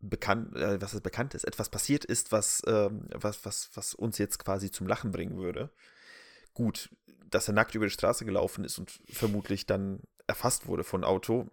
bekannt, 0.00 0.56
äh, 0.56 0.80
was 0.80 1.00
bekannt 1.00 1.34
ist, 1.34 1.44
etwas 1.44 1.68
passiert 1.68 2.04
ist, 2.04 2.32
was, 2.32 2.62
ähm, 2.66 3.06
was, 3.14 3.44
was, 3.44 3.70
was 3.74 3.94
uns 3.94 4.18
jetzt 4.18 4.38
quasi 4.38 4.70
zum 4.70 4.88
Lachen 4.88 5.12
bringen 5.12 5.36
würde. 5.38 5.70
Gut, 6.54 6.90
dass 7.30 7.48
er 7.48 7.54
nackt 7.54 7.74
über 7.76 7.86
die 7.86 7.92
Straße 7.92 8.24
gelaufen 8.24 8.64
ist 8.64 8.78
und 8.78 8.90
vermutlich 9.12 9.66
dann 9.66 10.00
erfasst 10.26 10.66
wurde 10.66 10.82
von 10.82 11.04
Auto, 11.04 11.46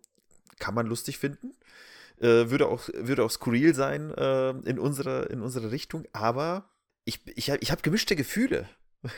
kann 0.57 0.73
man 0.73 0.87
lustig 0.87 1.19
finden. 1.19 1.53
Äh, 2.17 2.49
würde, 2.49 2.67
auch, 2.67 2.87
würde 2.93 3.23
auch 3.23 3.31
skurril 3.31 3.75
sein 3.75 4.11
äh, 4.13 4.49
in, 4.49 4.79
unsere, 4.79 5.25
in 5.25 5.41
unsere 5.41 5.71
Richtung, 5.71 6.07
aber 6.11 6.71
ich, 7.03 7.21
ich, 7.37 7.49
ich 7.49 7.71
habe 7.71 7.81
gemischte 7.83 8.15
Gefühle. 8.15 8.67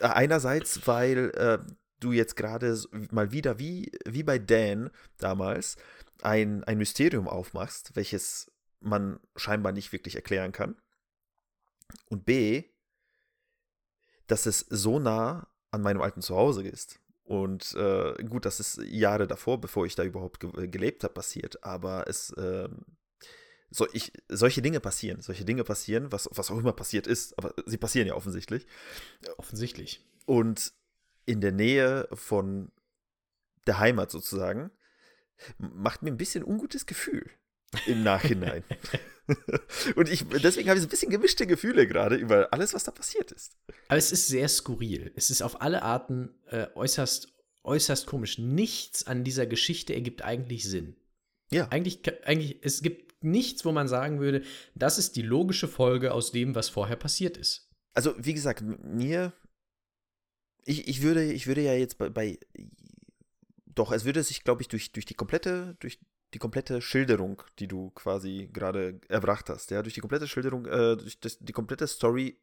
Einerseits, 0.00 0.86
weil 0.86 1.30
äh, 1.30 1.58
du 2.00 2.12
jetzt 2.12 2.36
gerade 2.36 2.78
mal 3.10 3.32
wieder, 3.32 3.58
wie, 3.58 3.92
wie 4.06 4.22
bei 4.22 4.38
Dan 4.38 4.90
damals, 5.18 5.76
ein, 6.22 6.64
ein 6.64 6.78
Mysterium 6.78 7.28
aufmachst, 7.28 7.94
welches 7.94 8.50
man 8.80 9.20
scheinbar 9.36 9.72
nicht 9.72 9.92
wirklich 9.92 10.16
erklären 10.16 10.52
kann. 10.52 10.76
Und 12.08 12.24
B, 12.24 12.64
dass 14.26 14.46
es 14.46 14.60
so 14.68 14.98
nah 14.98 15.48
an 15.70 15.82
meinem 15.82 16.02
alten 16.02 16.22
Zuhause 16.22 16.66
ist. 16.66 17.00
Und 17.24 17.74
äh, 17.74 18.14
gut, 18.24 18.44
das 18.44 18.58
ist 18.58 18.80
Jahre 18.84 19.26
davor, 19.26 19.60
bevor 19.60 19.86
ich 19.86 19.94
da 19.94 20.02
überhaupt 20.02 20.40
ge 20.40 20.68
gelebt 20.68 21.04
habe, 21.04 21.14
passiert. 21.14 21.62
Aber 21.62 22.08
es, 22.08 22.30
äh, 22.30 22.68
so, 23.70 23.86
ich, 23.92 24.12
solche 24.28 24.62
Dinge 24.62 24.80
passieren. 24.80 25.20
Solche 25.20 25.44
Dinge 25.44 25.62
passieren, 25.62 26.10
was, 26.10 26.28
was 26.32 26.50
auch 26.50 26.58
immer 26.58 26.72
passiert 26.72 27.06
ist. 27.06 27.38
Aber 27.38 27.54
sie 27.66 27.76
passieren 27.76 28.08
ja 28.08 28.14
offensichtlich. 28.14 28.66
Offensichtlich. 29.36 30.04
Und 30.26 30.72
in 31.30 31.40
der 31.40 31.52
Nähe 31.52 32.08
von 32.12 32.72
der 33.66 33.78
Heimat 33.78 34.10
sozusagen 34.10 34.70
macht 35.58 36.02
mir 36.02 36.10
ein 36.10 36.18
bisschen 36.18 36.44
ungutes 36.44 36.86
Gefühl 36.86 37.30
im 37.86 38.02
Nachhinein. 38.02 38.64
Und 39.96 40.08
ich, 40.08 40.26
deswegen 40.28 40.68
habe 40.68 40.78
ich 40.78 40.82
so 40.82 40.86
ein 40.86 40.90
bisschen 40.90 41.10
gemischte 41.10 41.46
Gefühle 41.46 41.86
gerade 41.86 42.16
über 42.16 42.52
alles, 42.52 42.74
was 42.74 42.84
da 42.84 42.90
passiert 42.90 43.32
ist. 43.32 43.56
Aber 43.88 43.98
es 43.98 44.12
ist 44.12 44.28
sehr 44.28 44.48
skurril. 44.48 45.12
Es 45.16 45.30
ist 45.30 45.42
auf 45.42 45.60
alle 45.60 45.82
Arten 45.82 46.34
äh, 46.48 46.66
äußerst, 46.74 47.32
äußerst 47.64 48.06
komisch. 48.06 48.38
Nichts 48.38 49.06
an 49.06 49.24
dieser 49.24 49.46
Geschichte 49.46 49.94
ergibt 49.94 50.22
eigentlich 50.22 50.64
Sinn. 50.64 50.96
Ja. 51.50 51.68
Eigentlich, 51.68 52.00
eigentlich, 52.24 52.58
es 52.62 52.82
gibt 52.82 53.22
nichts, 53.22 53.64
wo 53.64 53.72
man 53.72 53.88
sagen 53.88 54.20
würde, 54.20 54.42
das 54.74 54.98
ist 54.98 55.16
die 55.16 55.22
logische 55.22 55.68
Folge 55.68 56.12
aus 56.12 56.32
dem, 56.32 56.54
was 56.54 56.68
vorher 56.68 56.96
passiert 56.96 57.36
ist. 57.36 57.68
Also, 57.92 58.14
wie 58.18 58.34
gesagt, 58.34 58.62
mir, 58.62 59.32
ich, 60.64 60.88
ich, 60.88 61.02
würde, 61.02 61.32
ich 61.32 61.46
würde 61.46 61.62
ja 61.62 61.74
jetzt 61.74 61.98
bei, 61.98 62.08
bei 62.10 62.38
doch, 63.66 63.92
es 63.92 64.04
würde 64.04 64.22
sich, 64.22 64.44
glaube 64.44 64.62
ich, 64.62 64.68
durch, 64.68 64.92
durch 64.92 65.06
die 65.06 65.14
komplette, 65.14 65.76
durch 65.80 65.98
die 66.34 66.38
komplette 66.38 66.80
Schilderung, 66.80 67.42
die 67.58 67.68
du 67.68 67.90
quasi 67.90 68.48
gerade 68.52 69.00
erbracht 69.08 69.48
hast, 69.48 69.70
ja, 69.70 69.82
durch 69.82 69.94
die 69.94 70.00
komplette 70.00 70.28
Schilderung, 70.28 70.66
äh, 70.66 70.96
durch 70.96 71.18
das, 71.20 71.38
die 71.38 71.52
komplette 71.52 71.86
Story 71.86 72.38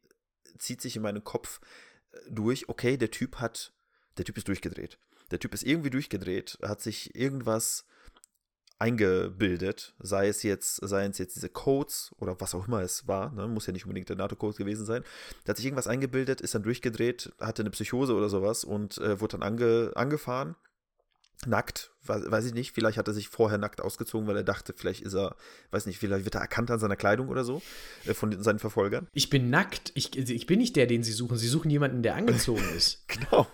zieht 0.58 0.80
sich 0.80 0.96
in 0.96 1.02
meinen 1.02 1.24
Kopf 1.24 1.60
äh, 2.12 2.18
durch, 2.30 2.68
okay, 2.68 2.96
der 2.96 3.10
Typ 3.10 3.36
hat, 3.36 3.72
der 4.16 4.24
Typ 4.24 4.36
ist 4.36 4.48
durchgedreht. 4.48 4.98
Der 5.30 5.38
Typ 5.38 5.54
ist 5.54 5.62
irgendwie 5.62 5.90
durchgedreht, 5.90 6.58
hat 6.62 6.80
sich 6.80 7.14
irgendwas 7.14 7.86
eingebildet, 8.78 9.94
sei 9.98 10.28
es 10.28 10.42
jetzt, 10.42 10.76
seien 10.76 11.10
es 11.10 11.18
jetzt 11.18 11.36
diese 11.36 11.48
Codes 11.48 12.14
oder 12.18 12.40
was 12.40 12.54
auch 12.54 12.68
immer 12.68 12.80
es 12.80 13.08
war, 13.08 13.32
ne? 13.32 13.48
muss 13.48 13.66
ja 13.66 13.72
nicht 13.72 13.84
unbedingt 13.84 14.08
der 14.08 14.16
NATO-Code 14.16 14.56
gewesen 14.56 14.86
sein, 14.86 15.02
der 15.44 15.52
hat 15.52 15.56
sich 15.56 15.66
irgendwas 15.66 15.88
eingebildet, 15.88 16.40
ist 16.40 16.54
dann 16.54 16.62
durchgedreht, 16.62 17.32
hatte 17.40 17.62
eine 17.62 17.70
Psychose 17.70 18.14
oder 18.14 18.28
sowas 18.28 18.64
und 18.64 18.98
äh, 18.98 19.20
wurde 19.20 19.38
dann 19.38 19.42
ange, 19.42 19.92
angefahren 19.94 20.54
nackt, 21.46 21.92
weiß 22.02 22.46
ich 22.46 22.54
nicht, 22.54 22.72
vielleicht 22.72 22.98
hat 22.98 23.06
er 23.06 23.14
sich 23.14 23.28
vorher 23.28 23.58
nackt 23.58 23.80
ausgezogen, 23.80 24.26
weil 24.26 24.36
er 24.36 24.42
dachte, 24.42 24.74
vielleicht 24.76 25.02
ist 25.02 25.14
er, 25.14 25.36
weiß 25.70 25.86
nicht, 25.86 25.98
vielleicht 25.98 26.24
wird 26.24 26.34
er 26.34 26.40
erkannt 26.40 26.70
an 26.70 26.80
seiner 26.80 26.96
Kleidung 26.96 27.28
oder 27.28 27.44
so 27.44 27.62
äh, 28.06 28.14
von 28.14 28.42
seinen 28.42 28.58
Verfolgern. 28.58 29.06
Ich 29.12 29.30
bin 29.30 29.50
nackt, 29.50 29.92
ich, 29.94 30.16
ich 30.16 30.46
bin 30.46 30.58
nicht 30.58 30.74
der, 30.74 30.86
den 30.86 31.02
sie 31.02 31.12
suchen, 31.12 31.36
sie 31.36 31.48
suchen 31.48 31.70
jemanden, 31.70 32.02
der 32.02 32.16
angezogen 32.16 32.64
ist. 32.76 33.06
genau. 33.06 33.46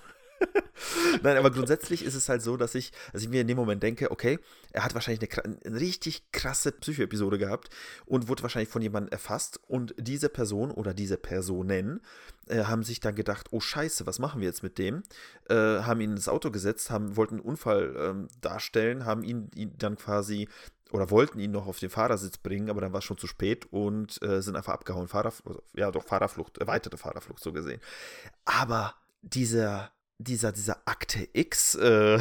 Nein, 1.22 1.36
aber 1.36 1.50
grundsätzlich 1.50 2.04
ist 2.04 2.14
es 2.14 2.28
halt 2.28 2.42
so, 2.42 2.56
dass 2.56 2.74
ich, 2.74 2.92
also 3.12 3.24
ich 3.24 3.30
mir 3.30 3.40
in 3.40 3.48
dem 3.48 3.56
Moment 3.56 3.82
denke, 3.82 4.10
okay, 4.10 4.38
er 4.72 4.84
hat 4.84 4.94
wahrscheinlich 4.94 5.36
eine, 5.44 5.60
eine 5.64 5.80
richtig 5.80 6.30
krasse 6.32 6.72
Psychoepisode 6.72 7.38
gehabt 7.38 7.70
und 8.06 8.28
wurde 8.28 8.42
wahrscheinlich 8.42 8.68
von 8.68 8.82
jemandem 8.82 9.12
erfasst 9.12 9.60
und 9.66 9.94
diese 9.98 10.28
Person 10.28 10.70
oder 10.70 10.94
diese 10.94 11.16
Personen 11.16 12.00
äh, 12.48 12.64
haben 12.64 12.82
sich 12.82 13.00
dann 13.00 13.14
gedacht, 13.14 13.48
oh 13.50 13.60
Scheiße, 13.60 14.06
was 14.06 14.18
machen 14.18 14.40
wir 14.40 14.48
jetzt 14.48 14.62
mit 14.62 14.78
dem? 14.78 15.02
Äh, 15.48 15.54
haben 15.54 16.00
ihn 16.00 16.12
ins 16.12 16.28
Auto 16.28 16.50
gesetzt, 16.50 16.90
haben, 16.90 17.16
wollten 17.16 17.36
einen 17.36 17.44
Unfall 17.44 17.94
ähm, 17.98 18.28
darstellen, 18.40 19.04
haben 19.04 19.22
ihn, 19.22 19.50
ihn 19.54 19.74
dann 19.78 19.96
quasi 19.96 20.48
oder 20.94 21.10
wollten 21.10 21.40
ihn 21.40 21.50
noch 21.50 21.66
auf 21.66 21.80
den 21.80 21.90
Fahrersitz 21.90 22.38
bringen, 22.38 22.70
aber 22.70 22.80
dann 22.80 22.92
war 22.92 22.98
es 22.98 23.04
schon 23.04 23.18
zu 23.18 23.26
spät 23.26 23.66
und 23.72 24.22
äh, 24.22 24.40
sind 24.42 24.54
einfach 24.54 24.74
abgehauen. 24.74 25.08
Fahrer, 25.08 25.32
ja, 25.74 25.90
doch 25.90 26.04
Fahrerflucht, 26.04 26.58
erweiterte 26.58 26.96
Fahrerflucht 26.96 27.42
so 27.42 27.52
gesehen. 27.52 27.80
Aber 28.44 28.94
dieser 29.22 29.90
dieser, 30.18 30.52
dieser 30.52 30.78
Akte 30.86 31.28
X, 31.32 31.74
äh, 31.74 32.14
äh, 32.14 32.20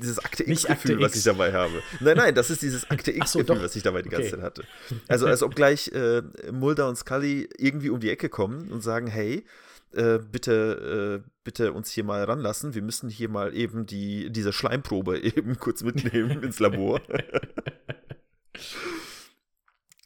dieses 0.00 0.18
Akte 0.20 0.48
X-Gefühl, 0.48 1.00
was 1.00 1.16
ich 1.16 1.24
dabei 1.24 1.52
habe. 1.52 1.82
Nein, 2.00 2.16
nein, 2.16 2.34
das 2.34 2.50
ist 2.50 2.62
dieses 2.62 2.88
Akte 2.90 3.10
X-Gefühl, 3.10 3.56
so, 3.56 3.62
was 3.62 3.76
ich 3.76 3.82
dabei 3.82 4.02
die 4.02 4.08
ganze 4.08 4.28
okay. 4.28 4.36
Zeit 4.36 4.44
hatte. 4.44 4.64
Also 5.08 5.26
als 5.26 5.42
ob 5.42 5.54
gleich 5.54 5.88
äh, 5.88 6.22
Mulder 6.52 6.88
und 6.88 6.96
Scully 6.96 7.48
irgendwie 7.58 7.90
um 7.90 8.00
die 8.00 8.10
Ecke 8.10 8.28
kommen 8.28 8.70
und 8.70 8.82
sagen, 8.82 9.08
hey, 9.08 9.44
äh, 9.92 10.18
bitte, 10.18 11.22
äh, 11.24 11.30
bitte 11.44 11.72
uns 11.72 11.90
hier 11.90 12.04
mal 12.04 12.22
ranlassen. 12.24 12.74
Wir 12.74 12.82
müssen 12.82 13.08
hier 13.08 13.28
mal 13.28 13.54
eben 13.54 13.86
die, 13.86 14.30
diese 14.30 14.52
Schleimprobe 14.52 15.18
eben 15.22 15.58
kurz 15.58 15.82
mitnehmen 15.82 16.42
ins 16.42 16.60
Labor. 16.60 17.00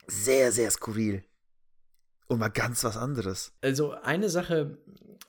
sehr, 0.06 0.52
sehr 0.52 0.70
skurril. 0.70 1.24
Und 2.28 2.38
mal 2.38 2.48
ganz 2.48 2.82
was 2.84 2.96
anderes. 2.96 3.52
Also 3.60 3.92
eine 3.92 4.30
Sache, 4.30 4.78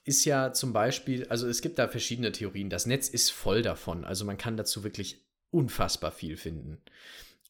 ist 0.06 0.26
ja 0.26 0.52
zum 0.54 0.74
Beispiel, 0.74 1.26
also 1.28 1.48
es 1.48 1.62
gibt 1.62 1.80
da 1.80 1.88
verschiedene 1.88 2.32
Theorien. 2.32 2.70
Das 2.70 2.86
Netz 2.86 3.08
ist 3.08 3.32
voll 3.32 3.62
davon. 3.62 4.04
Also 4.04 4.26
man 4.26 4.38
kann 4.38 4.58
dazu 4.58 4.84
wirklich 4.84 5.24
unfassbar 5.52 6.12
viel 6.12 6.36
finden. 6.36 6.80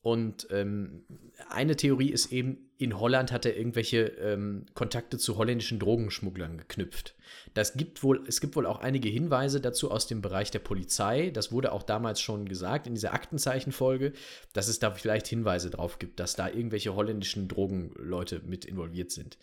Und 0.04 0.48
ähm, 0.52 1.06
eine 1.48 1.78
Theorie 1.78 2.10
ist 2.10 2.34
eben, 2.34 2.70
in 2.78 3.00
Holland 3.00 3.32
hat 3.32 3.46
er 3.46 3.56
irgendwelche 3.56 4.02
ähm, 4.20 4.66
Kontakte 4.74 5.18
zu 5.18 5.38
holländischen 5.38 5.80
Drogenschmugglern 5.80 6.58
geknüpft. 6.58 7.16
Das 7.54 7.76
gibt 7.76 8.04
wohl, 8.04 8.22
es 8.28 8.42
gibt 8.42 8.58
wohl 8.58 8.66
auch 8.66 8.80
einige 8.80 9.08
Hinweise 9.08 9.62
dazu 9.62 9.90
aus 9.90 10.06
dem 10.06 10.22
Bereich 10.22 10.52
der 10.52 10.60
Polizei. 10.60 11.30
Das 11.30 11.54
wurde 11.54 11.72
auch 11.72 11.84
damals 11.84 12.20
schon 12.20 12.50
gesagt 12.50 12.86
in 12.86 12.96
dieser 12.96 13.14
Aktenzeichenfolge, 13.14 14.12
dass 14.52 14.68
es 14.68 14.80
da 14.80 14.92
vielleicht 14.92 15.28
Hinweise 15.28 15.70
drauf 15.70 16.00
gibt, 16.00 16.20
dass 16.20 16.36
da 16.36 16.50
irgendwelche 16.50 16.94
holländischen 16.96 17.48
Drogenleute 17.48 18.42
mit 18.46 18.66
involviert 18.66 19.12
sind. 19.12 19.38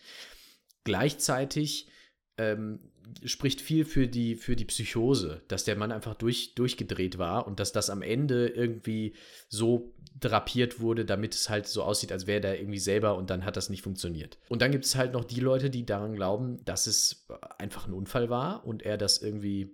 Gleichzeitig 0.85 1.89
ähm, 2.39 2.81
spricht 3.25 3.61
viel 3.61 3.85
für 3.85 4.07
die, 4.07 4.37
für 4.37 4.57
die 4.57 4.65
Psychose, 4.65 5.43
dass 5.49 5.65
der 5.65 5.77
Mann 5.77 5.93
einfach 5.93 6.15
durch, 6.15 6.55
durchgedreht 6.55 7.19
war 7.19 7.47
und 7.47 7.61
dass 7.61 7.73
das 7.73 7.91
am 7.91 8.03
Ende 8.03 8.49
irgendwie 8.49 9.15
so 9.49 9.93
drapiert 10.19 10.81
wurde, 10.81 11.05
damit 11.05 11.35
es 11.35 11.49
halt 11.49 11.67
so 11.67 11.83
aussieht, 11.83 12.13
als 12.13 12.27
wäre 12.27 12.41
der 12.41 12.61
irgendwie 12.61 12.79
selber 12.79 13.17
und 13.17 13.31
dann 13.31 13.45
hat 13.45 13.57
das 13.57 13.71
nicht 13.71 13.83
funktioniert. 13.83 14.39
Und 14.49 14.63
dann 14.63 14.73
gibt 14.73 14.85
es 14.85 14.97
halt 14.97 15.13
noch 15.13 15.25
die 15.25 15.41
Leute, 15.41 15.71
die 15.71 15.87
daran 15.87 16.15
glauben, 16.15 16.65
dass 16.65 16.87
es 16.87 17.27
einfach 17.59 17.87
ein 17.87 17.95
Unfall 17.95 18.31
war 18.31 18.67
und 18.67 18.83
er 18.83 18.97
das 18.97 19.23
irgendwie, 19.23 19.73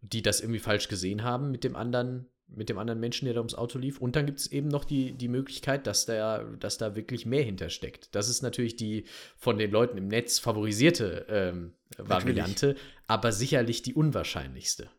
die 0.00 0.22
das 0.22 0.40
irgendwie 0.40 0.60
falsch 0.60 0.88
gesehen 0.88 1.22
haben 1.22 1.50
mit 1.50 1.64
dem 1.64 1.76
anderen 1.76 2.28
mit 2.54 2.68
dem 2.68 2.78
anderen 2.78 3.00
Menschen, 3.00 3.24
der 3.26 3.34
da 3.34 3.40
ums 3.40 3.54
Auto 3.54 3.78
lief. 3.78 4.00
Und 4.00 4.16
dann 4.16 4.26
gibt 4.26 4.40
es 4.40 4.50
eben 4.50 4.68
noch 4.68 4.84
die, 4.84 5.12
die 5.12 5.28
Möglichkeit, 5.28 5.86
dass 5.86 6.06
da, 6.06 6.44
dass 6.58 6.78
da 6.78 6.96
wirklich 6.96 7.26
mehr 7.26 7.42
hintersteckt. 7.42 8.14
Das 8.14 8.28
ist 8.28 8.42
natürlich 8.42 8.76
die 8.76 9.04
von 9.36 9.58
den 9.58 9.70
Leuten 9.70 9.98
im 9.98 10.08
Netz 10.08 10.38
favorisierte 10.38 11.26
ähm, 11.28 11.74
Variante, 11.98 12.68
natürlich. 12.68 12.82
aber 13.06 13.32
sicherlich 13.32 13.82
die 13.82 13.94
unwahrscheinlichste. 13.94 14.90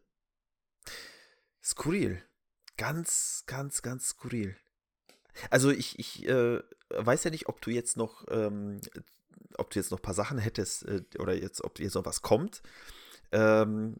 Skurril. 1.61 2.21
Ganz, 2.77 3.43
ganz, 3.45 3.81
ganz 3.81 4.09
skurril. 4.09 4.55
Also 5.49 5.71
ich, 5.71 5.97
ich 5.99 6.27
äh, 6.27 6.59
weiß 6.89 7.23
ja 7.23 7.31
nicht, 7.31 7.47
ob 7.47 7.61
du 7.61 7.71
jetzt 7.71 7.97
noch, 7.97 8.25
ähm, 8.29 8.81
ob 9.57 9.69
du 9.69 9.79
jetzt 9.79 9.91
noch 9.91 9.99
ein 9.99 10.03
paar 10.03 10.13
Sachen 10.13 10.37
hättest 10.37 10.85
äh, 10.85 11.03
oder 11.19 11.35
jetzt, 11.35 11.63
ob 11.63 11.79
jetzt 11.79 11.95
noch 11.95 12.05
was 12.05 12.21
kommt. 12.21 12.61
Ähm, 13.31 13.97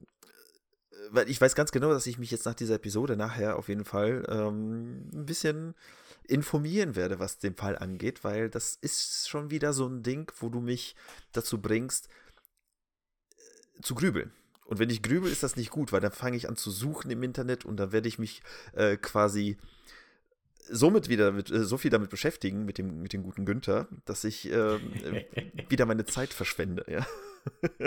weil 1.11 1.29
ich 1.29 1.39
weiß 1.39 1.55
ganz 1.55 1.71
genau, 1.71 1.89
dass 1.89 2.07
ich 2.07 2.17
mich 2.17 2.31
jetzt 2.31 2.45
nach 2.45 2.53
dieser 2.53 2.75
Episode 2.75 3.15
nachher 3.17 3.57
auf 3.57 3.67
jeden 3.69 3.85
Fall 3.85 4.25
ähm, 4.29 5.09
ein 5.13 5.25
bisschen 5.25 5.75
informieren 6.27 6.95
werde, 6.95 7.19
was 7.19 7.37
den 7.37 7.55
Fall 7.55 7.77
angeht, 7.77 8.23
weil 8.23 8.49
das 8.49 8.75
ist 8.75 9.27
schon 9.27 9.51
wieder 9.51 9.73
so 9.73 9.87
ein 9.87 10.03
Ding, 10.03 10.31
wo 10.39 10.49
du 10.49 10.61
mich 10.61 10.95
dazu 11.31 11.61
bringst, 11.61 12.07
äh, 13.31 13.81
zu 13.81 13.95
grübeln. 13.95 14.31
Und 14.65 14.79
wenn 14.79 14.89
ich 14.89 15.01
grübel, 15.01 15.31
ist 15.31 15.43
das 15.43 15.57
nicht 15.57 15.69
gut, 15.69 15.91
weil 15.91 15.99
dann 15.99 16.13
fange 16.13 16.37
ich 16.37 16.47
an 16.47 16.55
zu 16.55 16.71
suchen 16.71 17.11
im 17.11 17.23
Internet 17.23 17.65
und 17.65 17.77
dann 17.77 17.91
werde 17.91 18.07
ich 18.07 18.17
mich 18.17 18.41
äh, 18.73 18.95
quasi 18.95 19.57
somit 20.69 21.09
wieder 21.09 21.31
mit, 21.31 21.51
äh, 21.51 21.65
so 21.65 21.77
viel 21.77 21.91
damit 21.91 22.09
beschäftigen, 22.09 22.63
mit 22.65 22.77
dem, 22.77 23.01
mit 23.01 23.13
dem 23.13 23.23
guten 23.23 23.45
Günther, 23.45 23.87
dass 24.05 24.23
ich 24.23 24.49
äh, 24.49 24.79
wieder 25.69 25.85
meine 25.85 26.05
Zeit 26.05 26.33
verschwende, 26.33 26.85
ja. 26.87 27.05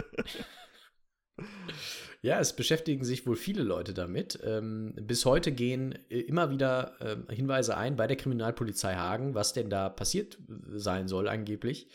Ja, 2.23 2.41
es 2.41 2.57
beschäftigen 2.57 3.05
sich 3.05 3.27
wohl 3.27 3.37
viele 3.37 3.63
Leute 3.63 3.95
damit. 3.95 4.41
Ähm, 4.43 4.95
bis 5.01 5.25
heute 5.25 5.53
gehen 5.53 5.97
äh, 6.09 6.21
immer 6.21 6.51
wieder 6.51 6.97
äh, 7.01 7.35
Hinweise 7.35 7.77
ein 7.77 7.97
bei 7.97 8.07
der 8.07 8.17
Kriminalpolizei 8.17 8.97
Hagen, 8.97 9.35
was 9.35 9.53
denn 9.53 9.71
da 9.71 9.89
passiert 9.89 10.39
sein 10.75 11.09
soll 11.09 11.29
angeblich. 11.29 11.89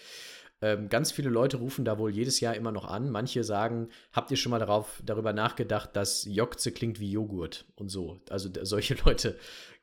Ähm, 0.62 0.90
ganz 0.90 1.12
viele 1.12 1.30
Leute 1.30 1.58
rufen 1.58 1.86
da 1.86 1.98
wohl 1.98 2.12
jedes 2.12 2.40
Jahr 2.40 2.56
immer 2.56 2.72
noch 2.72 2.86
an. 2.86 3.10
Manche 3.10 3.44
sagen, 3.44 3.90
habt 4.14 4.30
ihr 4.30 4.38
schon 4.38 4.52
mal 4.52 4.60
darauf, 4.60 5.02
darüber 5.04 5.34
nachgedacht, 5.34 5.96
dass 5.96 6.26
Jokze 6.26 6.72
klingt 6.72 7.00
wie 7.00 7.12
Joghurt 7.12 7.66
und 7.76 7.90
so. 7.90 8.22
Also 8.30 8.50
solche 8.62 8.96
Leute 9.06 9.38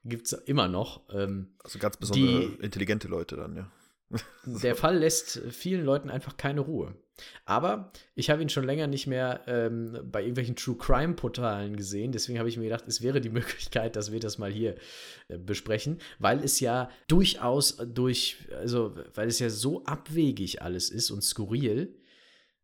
gibt 0.04 0.26
es 0.26 0.32
immer 0.32 0.68
noch. 0.68 1.02
Ähm, 1.12 1.56
also 1.64 1.80
ganz 1.80 1.96
besonders 1.96 2.58
intelligente 2.60 3.08
Leute 3.08 3.36
dann, 3.36 3.56
ja. 3.56 3.70
Der 4.46 4.74
Fall 4.74 4.98
lässt 4.98 5.42
vielen 5.50 5.84
Leuten 5.84 6.08
einfach 6.08 6.36
keine 6.38 6.60
Ruhe. 6.60 6.94
Aber 7.44 7.92
ich 8.14 8.30
habe 8.30 8.42
ihn 8.42 8.48
schon 8.48 8.64
länger 8.64 8.86
nicht 8.86 9.06
mehr 9.06 9.42
ähm, 9.46 9.98
bei 10.04 10.20
irgendwelchen 10.20 10.56
True 10.56 10.76
Crime 10.76 11.14
Portalen 11.14 11.76
gesehen. 11.76 12.12
Deswegen 12.12 12.38
habe 12.38 12.48
ich 12.48 12.56
mir 12.56 12.64
gedacht, 12.64 12.84
es 12.86 13.02
wäre 13.02 13.20
die 13.20 13.28
Möglichkeit, 13.38 13.96
dass 13.96 14.12
wir 14.12 14.20
das 14.20 14.38
mal 14.38 14.50
hier 14.50 14.76
äh, 15.28 15.38
besprechen, 15.38 15.98
weil 16.18 16.42
es 16.42 16.60
ja 16.60 16.90
durchaus 17.08 17.76
durch, 17.76 18.36
also 18.56 18.94
weil 19.14 19.28
es 19.28 19.38
ja 19.38 19.50
so 19.50 19.84
abwegig 19.84 20.62
alles 20.62 20.90
ist 20.90 21.10
und 21.10 21.22
skurril. 21.22 21.94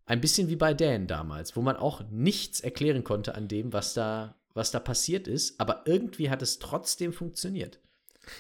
Ein 0.07 0.21
bisschen 0.21 0.49
wie 0.49 0.57
bei 0.57 0.75
Dan 0.75 1.07
damals, 1.07 1.57
wo 1.57 1.63
man 1.63 1.77
auch 1.77 2.03
nichts 2.11 2.61
erklären 2.61 3.05
konnte 3.05 3.35
an 3.35 3.49
dem, 3.49 3.73
was 3.73 3.95
da, 3.95 4.37
was 4.53 4.71
da 4.71 4.79
passiert 4.79 5.27
ist. 5.27 5.59
Aber 5.59 5.85
irgendwie 5.87 6.29
hat 6.29 6.43
es 6.43 6.59
trotzdem 6.59 7.13
funktioniert. 7.13 7.81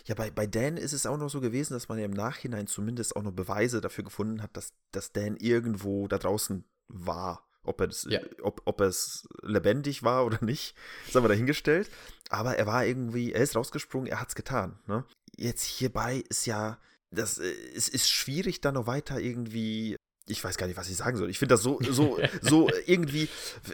Ja, 0.07 0.14
bei, 0.14 0.31
bei 0.31 0.47
Dan 0.47 0.77
ist 0.77 0.92
es 0.92 1.07
auch 1.07 1.16
noch 1.16 1.31
so 1.31 1.40
gewesen, 1.40 1.75
dass 1.75 1.88
man 1.88 1.99
ja 1.99 2.05
im 2.05 2.12
Nachhinein 2.12 2.66
zumindest 2.66 3.16
auch 3.16 3.23
noch 3.23 3.33
Beweise 3.33 3.81
dafür 3.81 4.05
gefunden 4.05 4.42
hat, 4.42 4.57
dass, 4.57 4.73
dass 4.92 5.12
Dan 5.12 5.37
irgendwo 5.37 6.09
da 6.09 6.18
draußen 6.18 6.64
war. 6.88 7.47
Ob 7.62 7.81
er, 7.81 7.87
das, 7.87 8.07
ja. 8.11 8.20
ob, 8.42 8.61
ob 8.66 8.83
es 8.83 9.27
lebendig 9.42 10.03
war 10.03 10.27
oder 10.27 10.44
nicht, 10.44 10.77
das 11.07 11.14
haben 11.14 11.25
wir 11.25 11.29
dahingestellt. 11.29 11.90
Aber 12.29 12.57
er 12.57 12.66
war 12.66 12.85
irgendwie, 12.85 13.33
er 13.33 13.42
ist 13.42 13.57
rausgesprungen, 13.57 14.07
er 14.07 14.20
hat 14.20 14.29
es 14.29 14.35
getan. 14.35 14.79
Ne? 14.87 15.05
Jetzt 15.37 15.64
hierbei 15.64 16.25
ist 16.29 16.44
ja, 16.44 16.79
das, 17.11 17.38
äh, 17.38 17.55
es 17.75 17.88
ist 17.88 18.11
schwierig, 18.11 18.61
da 18.61 18.70
noch 18.70 18.87
weiter 18.87 19.18
irgendwie 19.18 19.97
ich 20.27 20.42
weiß 20.42 20.57
gar 20.57 20.66
nicht, 20.66 20.77
was 20.77 20.88
ich 20.88 20.97
sagen 20.97 21.16
soll. 21.16 21.29
Ich 21.29 21.38
finde 21.38 21.55
das 21.55 21.62
so, 21.62 21.79
so, 21.83 22.18
so 22.40 22.70
irgendwie 22.87 23.29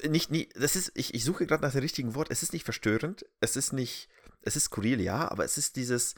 nicht, 0.09 0.31
nie, 0.31 0.49
das 0.55 0.77
ist, 0.77 0.93
ich, 0.95 1.15
ich 1.15 1.25
suche 1.25 1.47
gerade 1.47 1.63
nach 1.63 1.73
dem 1.73 1.81
richtigen 1.81 2.15
Wort. 2.15 2.29
Es 2.31 2.43
ist 2.43 2.53
nicht 2.53 2.65
verstörend, 2.65 3.25
es 3.41 3.57
ist 3.57 3.73
nicht, 3.73 4.09
es 4.43 4.57
ist 4.57 4.65
skurril, 4.65 5.01
ja, 5.01 5.31
aber 5.31 5.45
es 5.45 5.59
ist 5.59 5.77
dieses, 5.77 6.15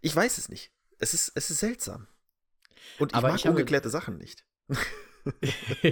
ich 0.00 0.14
weiß 0.14 0.38
es 0.38 0.48
nicht. 0.48 0.70
Es 0.98 1.14
ist, 1.14 1.32
es 1.34 1.50
ist 1.50 1.60
seltsam. 1.60 2.06
Und 2.98 3.12
ich 3.12 3.16
aber 3.16 3.28
mag 3.28 3.38
ich 3.38 3.48
ungeklärte 3.48 3.90
Sachen 3.90 4.18
nicht. 4.18 4.44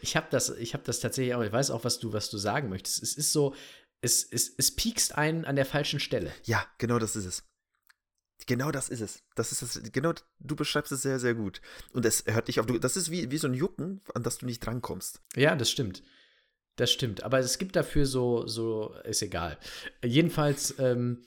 ich 0.00 0.16
habe 0.16 0.26
das, 0.30 0.50
ich 0.50 0.74
habe 0.74 0.84
das 0.84 1.00
tatsächlich 1.00 1.34
auch. 1.34 1.42
Ich 1.42 1.52
weiß 1.52 1.70
auch, 1.70 1.84
was 1.84 1.98
du, 1.98 2.12
was 2.12 2.30
du 2.30 2.38
sagen 2.38 2.68
möchtest. 2.68 3.02
Es 3.02 3.14
ist 3.14 3.32
so, 3.32 3.54
es, 4.00 4.24
es, 4.24 4.52
es 4.56 4.74
piekst 4.74 5.16
einen 5.16 5.44
an 5.44 5.56
der 5.56 5.66
falschen 5.66 6.00
Stelle. 6.00 6.32
Ja, 6.44 6.66
genau 6.78 6.98
das 6.98 7.16
ist 7.16 7.26
es. 7.26 7.44
Genau 8.46 8.72
das 8.72 8.88
ist 8.88 9.00
es. 9.00 9.22
Das 9.36 9.52
ist 9.52 9.62
es. 9.62 9.92
Genau, 9.92 10.14
du 10.40 10.56
beschreibst 10.56 10.90
es 10.90 11.02
sehr, 11.02 11.20
sehr 11.20 11.34
gut. 11.34 11.60
Und 11.92 12.04
es 12.04 12.24
hört 12.26 12.48
dich 12.48 12.58
auf. 12.58 12.66
Das 12.66 12.96
ist 12.96 13.10
wie, 13.10 13.30
wie 13.30 13.38
so 13.38 13.46
ein 13.46 13.54
Jucken, 13.54 14.00
an 14.14 14.22
das 14.22 14.38
du 14.38 14.46
nicht 14.46 14.60
drankommst. 14.60 15.20
Ja, 15.36 15.54
das 15.54 15.70
stimmt. 15.70 16.02
Das 16.82 16.90
stimmt, 16.90 17.22
aber 17.22 17.38
es 17.38 17.58
gibt 17.58 17.76
dafür 17.76 18.06
so, 18.06 18.44
so, 18.48 18.92
ist 19.04 19.22
egal. 19.22 19.56
Jedenfalls, 20.04 20.74
ähm, 20.80 21.18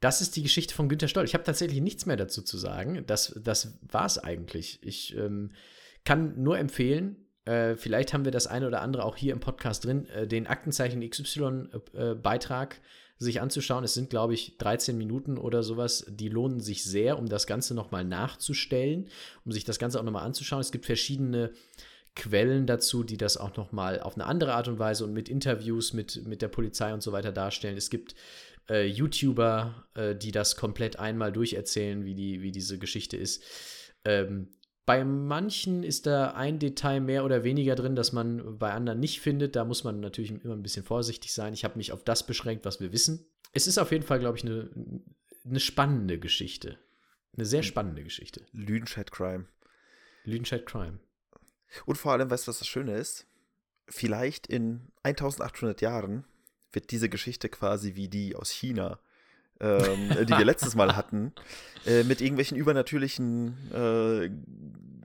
das 0.00 0.20
ist 0.20 0.36
die 0.36 0.42
Geschichte 0.42 0.74
von 0.74 0.90
Günter 0.90 1.08
Stoll. 1.08 1.24
Ich 1.24 1.32
habe 1.32 1.42
tatsächlich 1.42 1.80
nichts 1.80 2.04
mehr 2.04 2.18
dazu 2.18 2.42
zu 2.42 2.58
sagen. 2.58 3.02
Das, 3.06 3.34
das 3.42 3.78
war 3.80 4.04
es 4.04 4.18
eigentlich. 4.18 4.80
Ich 4.82 5.16
ähm, 5.16 5.52
kann 6.04 6.42
nur 6.42 6.58
empfehlen, 6.58 7.16
äh, 7.46 7.76
vielleicht 7.76 8.12
haben 8.12 8.26
wir 8.26 8.30
das 8.30 8.46
eine 8.46 8.66
oder 8.66 8.82
andere 8.82 9.06
auch 9.06 9.16
hier 9.16 9.32
im 9.32 9.40
Podcast 9.40 9.86
drin, 9.86 10.06
äh, 10.10 10.26
den 10.26 10.46
Aktenzeichen 10.46 11.00
XY-Beitrag 11.00 12.74
äh, 12.74 12.78
sich 13.16 13.40
anzuschauen. 13.40 13.84
Es 13.84 13.94
sind, 13.94 14.10
glaube 14.10 14.34
ich, 14.34 14.58
13 14.58 14.98
Minuten 14.98 15.38
oder 15.38 15.62
sowas. 15.62 16.04
Die 16.10 16.28
lohnen 16.28 16.60
sich 16.60 16.84
sehr, 16.84 17.18
um 17.18 17.26
das 17.26 17.46
Ganze 17.46 17.74
nochmal 17.74 18.04
nachzustellen, 18.04 19.08
um 19.46 19.52
sich 19.52 19.64
das 19.64 19.78
Ganze 19.78 19.98
auch 19.98 20.04
nochmal 20.04 20.26
anzuschauen. 20.26 20.60
Es 20.60 20.72
gibt 20.72 20.84
verschiedene 20.84 21.52
Quellen 22.16 22.66
dazu, 22.66 23.02
die 23.02 23.16
das 23.16 23.36
auch 23.36 23.56
nochmal 23.56 24.00
auf 24.00 24.14
eine 24.14 24.26
andere 24.26 24.54
Art 24.54 24.68
und 24.68 24.78
Weise 24.78 25.04
und 25.04 25.12
mit 25.12 25.28
Interviews 25.28 25.92
mit, 25.92 26.26
mit 26.26 26.42
der 26.42 26.48
Polizei 26.48 26.94
und 26.94 27.02
so 27.02 27.12
weiter 27.12 27.32
darstellen. 27.32 27.76
Es 27.76 27.90
gibt 27.90 28.14
äh, 28.68 28.86
YouTuber, 28.86 29.86
äh, 29.94 30.14
die 30.14 30.30
das 30.30 30.56
komplett 30.56 30.98
einmal 30.98 31.32
durcherzählen, 31.32 32.04
wie, 32.04 32.14
die, 32.14 32.40
wie 32.42 32.52
diese 32.52 32.78
Geschichte 32.78 33.16
ist. 33.16 33.42
Ähm, 34.04 34.48
bei 34.86 35.02
manchen 35.02 35.82
ist 35.82 36.06
da 36.06 36.32
ein 36.32 36.58
Detail 36.58 37.00
mehr 37.00 37.24
oder 37.24 37.42
weniger 37.42 37.74
drin, 37.74 37.96
das 37.96 38.12
man 38.12 38.58
bei 38.58 38.72
anderen 38.72 39.00
nicht 39.00 39.20
findet. 39.20 39.56
Da 39.56 39.64
muss 39.64 39.82
man 39.82 40.00
natürlich 40.00 40.30
immer 40.30 40.54
ein 40.54 40.62
bisschen 40.62 40.84
vorsichtig 40.84 41.32
sein. 41.32 41.54
Ich 41.54 41.64
habe 41.64 41.78
mich 41.78 41.90
auf 41.90 42.04
das 42.04 42.26
beschränkt, 42.26 42.64
was 42.64 42.80
wir 42.80 42.92
wissen. 42.92 43.26
Es 43.52 43.66
ist 43.66 43.78
auf 43.78 43.92
jeden 43.92 44.04
Fall, 44.04 44.18
glaube 44.18 44.36
ich, 44.36 44.44
eine, 44.44 44.68
eine 45.44 45.60
spannende 45.60 46.18
Geschichte. 46.18 46.78
Eine 47.34 47.46
sehr 47.46 47.62
spannende 47.62 48.04
Geschichte. 48.04 48.42
Lüdenscheid 48.52 49.10
Crime. 49.10 49.46
Lüdenscheid 50.24 50.66
Crime. 50.66 50.98
Und 51.86 51.96
vor 51.96 52.12
allem, 52.12 52.30
weißt 52.30 52.46
du, 52.46 52.50
was 52.50 52.58
das 52.58 52.68
Schöne 52.68 52.96
ist? 52.96 53.26
Vielleicht 53.88 54.46
in 54.46 54.92
1800 55.02 55.80
Jahren 55.80 56.24
wird 56.72 56.90
diese 56.90 57.08
Geschichte 57.08 57.48
quasi 57.48 57.94
wie 57.94 58.08
die 58.08 58.34
aus 58.34 58.50
China, 58.50 58.98
ähm, 59.60 60.10
die 60.26 60.32
wir 60.32 60.44
letztes 60.44 60.74
Mal 60.74 60.96
hatten, 60.96 61.32
äh, 61.86 62.04
mit 62.04 62.20
irgendwelchen 62.20 62.56
übernatürlichen, 62.56 63.70
äh, 63.72 64.30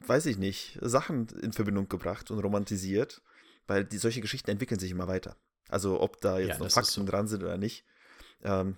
weiß 0.08 0.26
ich 0.28 0.38
nicht, 0.38 0.78
Sachen 0.82 1.28
in 1.41 1.54
Verbindung 1.54 1.89
gebracht 1.89 2.32
und 2.32 2.39
romantisiert, 2.39 3.22
weil 3.67 3.86
die, 3.86 3.98
solche 3.98 4.22
Geschichten 4.22 4.50
entwickeln 4.52 4.80
sich 4.80 4.91
immer 4.91 5.08
weiter. 5.08 5.36
Also 5.69 6.02
ob 6.02 6.19
da 6.22 6.39
jetzt 6.39 6.58
ja, 6.58 6.58
noch 6.60 6.72
Fakten 6.72 7.06
so. 7.06 7.06
dran 7.06 7.28
sind 7.28 7.43
oder 7.43 7.58
nicht. 7.58 7.86
Ähm, 8.43 8.78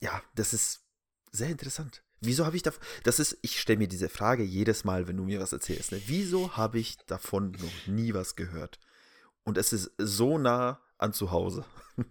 ja, 0.00 0.22
das 0.34 0.54
ist 0.54 0.84
sehr 1.30 1.50
interessant. 1.50 2.02
Wieso 2.20 2.46
habe 2.46 2.56
ich 2.56 2.62
da, 2.62 2.72
das 3.04 3.20
ist, 3.20 3.38
ich 3.42 3.60
stelle 3.60 3.78
mir 3.78 3.88
diese 3.88 4.08
Frage 4.08 4.42
jedes 4.42 4.84
Mal, 4.84 5.06
wenn 5.06 5.16
du 5.16 5.24
mir 5.24 5.40
was 5.40 5.52
erzählst. 5.52 5.92
Ne? 5.92 6.00
Wieso 6.06 6.56
habe 6.56 6.78
ich 6.78 6.96
davon 7.06 7.52
noch 7.52 7.86
nie 7.86 8.14
was 8.14 8.34
gehört? 8.34 8.78
Und 9.44 9.56
es 9.56 9.72
ist 9.72 9.92
so 9.98 10.36
nah 10.36 10.80
an 10.98 11.12
zu 11.12 11.30
Hause. 11.30 11.64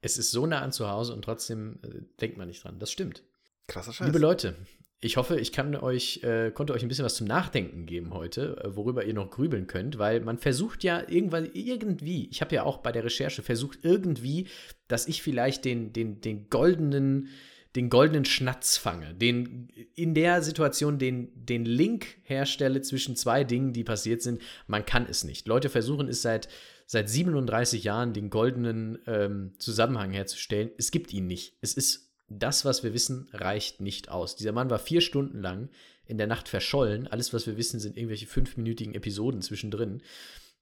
es 0.00 0.16
ist 0.16 0.30
so 0.30 0.46
nah 0.46 0.60
an 0.60 0.72
zu 0.72 0.88
Hause 0.88 1.12
und 1.12 1.22
trotzdem 1.22 1.80
äh, 1.82 2.02
denkt 2.20 2.38
man 2.38 2.48
nicht 2.48 2.62
dran. 2.62 2.78
Das 2.78 2.90
stimmt. 2.90 3.24
Krasser 3.66 3.92
Scheiß. 3.92 4.06
Liebe 4.06 4.18
Leute, 4.18 4.54
ich 5.00 5.16
hoffe, 5.16 5.38
ich 5.38 5.52
kann 5.52 5.76
euch, 5.76 6.24
äh, 6.24 6.50
konnte 6.50 6.72
euch 6.72 6.82
ein 6.82 6.88
bisschen 6.88 7.04
was 7.04 7.14
zum 7.14 7.26
Nachdenken 7.26 7.86
geben 7.86 8.14
heute, 8.14 8.56
äh, 8.64 8.74
worüber 8.74 9.04
ihr 9.04 9.14
noch 9.14 9.30
grübeln 9.30 9.66
könnt, 9.66 9.98
weil 9.98 10.20
man 10.20 10.38
versucht 10.38 10.82
ja 10.82 11.02
irgendwann, 11.08 11.48
irgendwie, 11.52 12.28
ich 12.30 12.40
habe 12.40 12.54
ja 12.54 12.64
auch 12.64 12.78
bei 12.78 12.90
der 12.90 13.04
Recherche 13.04 13.42
versucht, 13.42 13.80
irgendwie, 13.82 14.48
dass 14.88 15.06
ich 15.06 15.22
vielleicht 15.22 15.64
den, 15.64 15.92
den, 15.92 16.20
den 16.20 16.48
goldenen 16.48 17.28
den 17.76 17.90
goldenen 17.90 18.24
Schnatz 18.24 18.76
fange, 18.76 19.14
den 19.14 19.68
in 19.94 20.14
der 20.14 20.42
Situation 20.42 20.98
den, 20.98 21.30
den 21.34 21.64
Link 21.64 22.18
herstelle 22.22 22.80
zwischen 22.80 23.14
zwei 23.14 23.44
Dingen, 23.44 23.72
die 23.72 23.84
passiert 23.84 24.22
sind. 24.22 24.40
Man 24.66 24.86
kann 24.86 25.06
es 25.08 25.24
nicht. 25.24 25.46
Leute 25.46 25.68
versuchen 25.68 26.08
es 26.08 26.22
seit, 26.22 26.48
seit 26.86 27.08
37 27.08 27.84
Jahren, 27.84 28.14
den 28.14 28.30
goldenen 28.30 28.98
ähm, 29.06 29.52
Zusammenhang 29.58 30.12
herzustellen. 30.12 30.70
Es 30.78 30.90
gibt 30.90 31.12
ihn 31.12 31.26
nicht. 31.26 31.56
Es 31.60 31.74
ist 31.74 32.08
das, 32.28 32.64
was 32.64 32.82
wir 32.82 32.94
wissen, 32.94 33.28
reicht 33.32 33.80
nicht 33.80 34.10
aus. 34.10 34.36
Dieser 34.36 34.52
Mann 34.52 34.70
war 34.70 34.78
vier 34.78 35.00
Stunden 35.00 35.40
lang 35.40 35.68
in 36.06 36.18
der 36.18 36.26
Nacht 36.26 36.48
verschollen. 36.48 37.06
Alles, 37.06 37.32
was 37.34 37.46
wir 37.46 37.56
wissen, 37.56 37.80
sind 37.80 37.96
irgendwelche 37.96 38.26
fünfminütigen 38.26 38.94
Episoden 38.94 39.42
zwischendrin. 39.42 40.02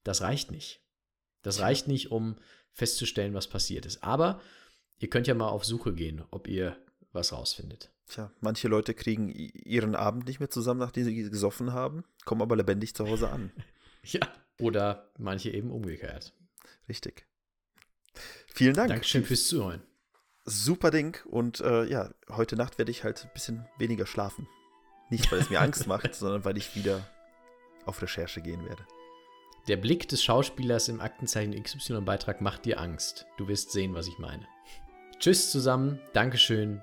Das 0.03 0.23
reicht 0.23 0.51
nicht. 0.51 0.81
Das 1.43 1.61
reicht 1.61 1.87
nicht, 1.87 2.11
um 2.11 2.37
festzustellen, 2.73 3.35
was 3.35 3.47
passiert 3.47 3.87
ist. 3.87 4.03
Aber 4.03 4.41
ihr 4.99 5.09
könnt 5.09 5.29
ja 5.29 5.35
mal 5.35 5.49
auf 5.49 5.65
Suche 5.65 5.95
gehen, 5.95 6.25
ob 6.31 6.49
ihr 6.49 6.77
was 7.17 7.33
rausfindet. 7.33 7.91
Tja, 8.07 8.31
manche 8.41 8.69
Leute 8.69 8.95
kriegen 8.95 9.29
ihren 9.29 9.97
Abend 9.97 10.27
nicht 10.27 10.39
mehr 10.39 10.51
zusammen, 10.51 10.79
nachdem 10.79 11.05
sie 11.05 11.15
gesoffen 11.15 11.73
haben, 11.73 12.05
kommen 12.25 12.43
aber 12.43 12.55
lebendig 12.55 12.95
zu 12.95 13.09
Hause 13.09 13.31
an. 13.31 13.51
ja, 14.05 14.21
oder 14.61 15.11
manche 15.19 15.51
eben 15.51 15.71
umgekehrt. 15.71 16.33
Richtig. 16.89 17.27
Vielen 18.55 18.75
Dank. 18.75 18.91
Dankeschön 18.91 19.25
fürs 19.25 19.49
Zuhören. 19.49 19.83
Super 20.45 20.91
Ding. 20.91 21.19
Und 21.27 21.61
äh, 21.61 21.85
ja, 21.85 22.15
heute 22.31 22.57
Nacht 22.57 22.79
werde 22.79 22.93
ich 22.93 23.03
halt 23.03 23.25
ein 23.25 23.33
bisschen 23.35 23.67
weniger 23.79 24.07
schlafen. 24.07 24.47
Nicht, 25.11 25.31
weil 25.31 25.41
es 25.41 25.51
mir 25.51 25.61
Angst 25.61 25.87
macht, 25.87 26.15
sondern 26.15 26.45
weil 26.45 26.57
ich 26.57 26.77
wieder 26.77 27.07
auf 27.85 28.01
Recherche 28.01 28.41
gehen 28.41 28.65
werde. 28.65 28.87
Der 29.69 29.77
Blick 29.77 30.09
des 30.09 30.23
Schauspielers 30.23 30.89
im 30.89 31.01
Aktenzeichen 31.01 31.61
XY-Beitrag 31.61 32.41
macht 32.41 32.65
dir 32.65 32.81
Angst. 32.81 33.27
Du 33.37 33.49
wirst 33.49 33.73
sehen, 33.73 33.95
was 33.95 34.07
ich 34.07 34.19
meine. 34.19 34.47
Tschüss 35.19 35.51
zusammen, 35.51 35.99
Dankeschön, 36.13 36.83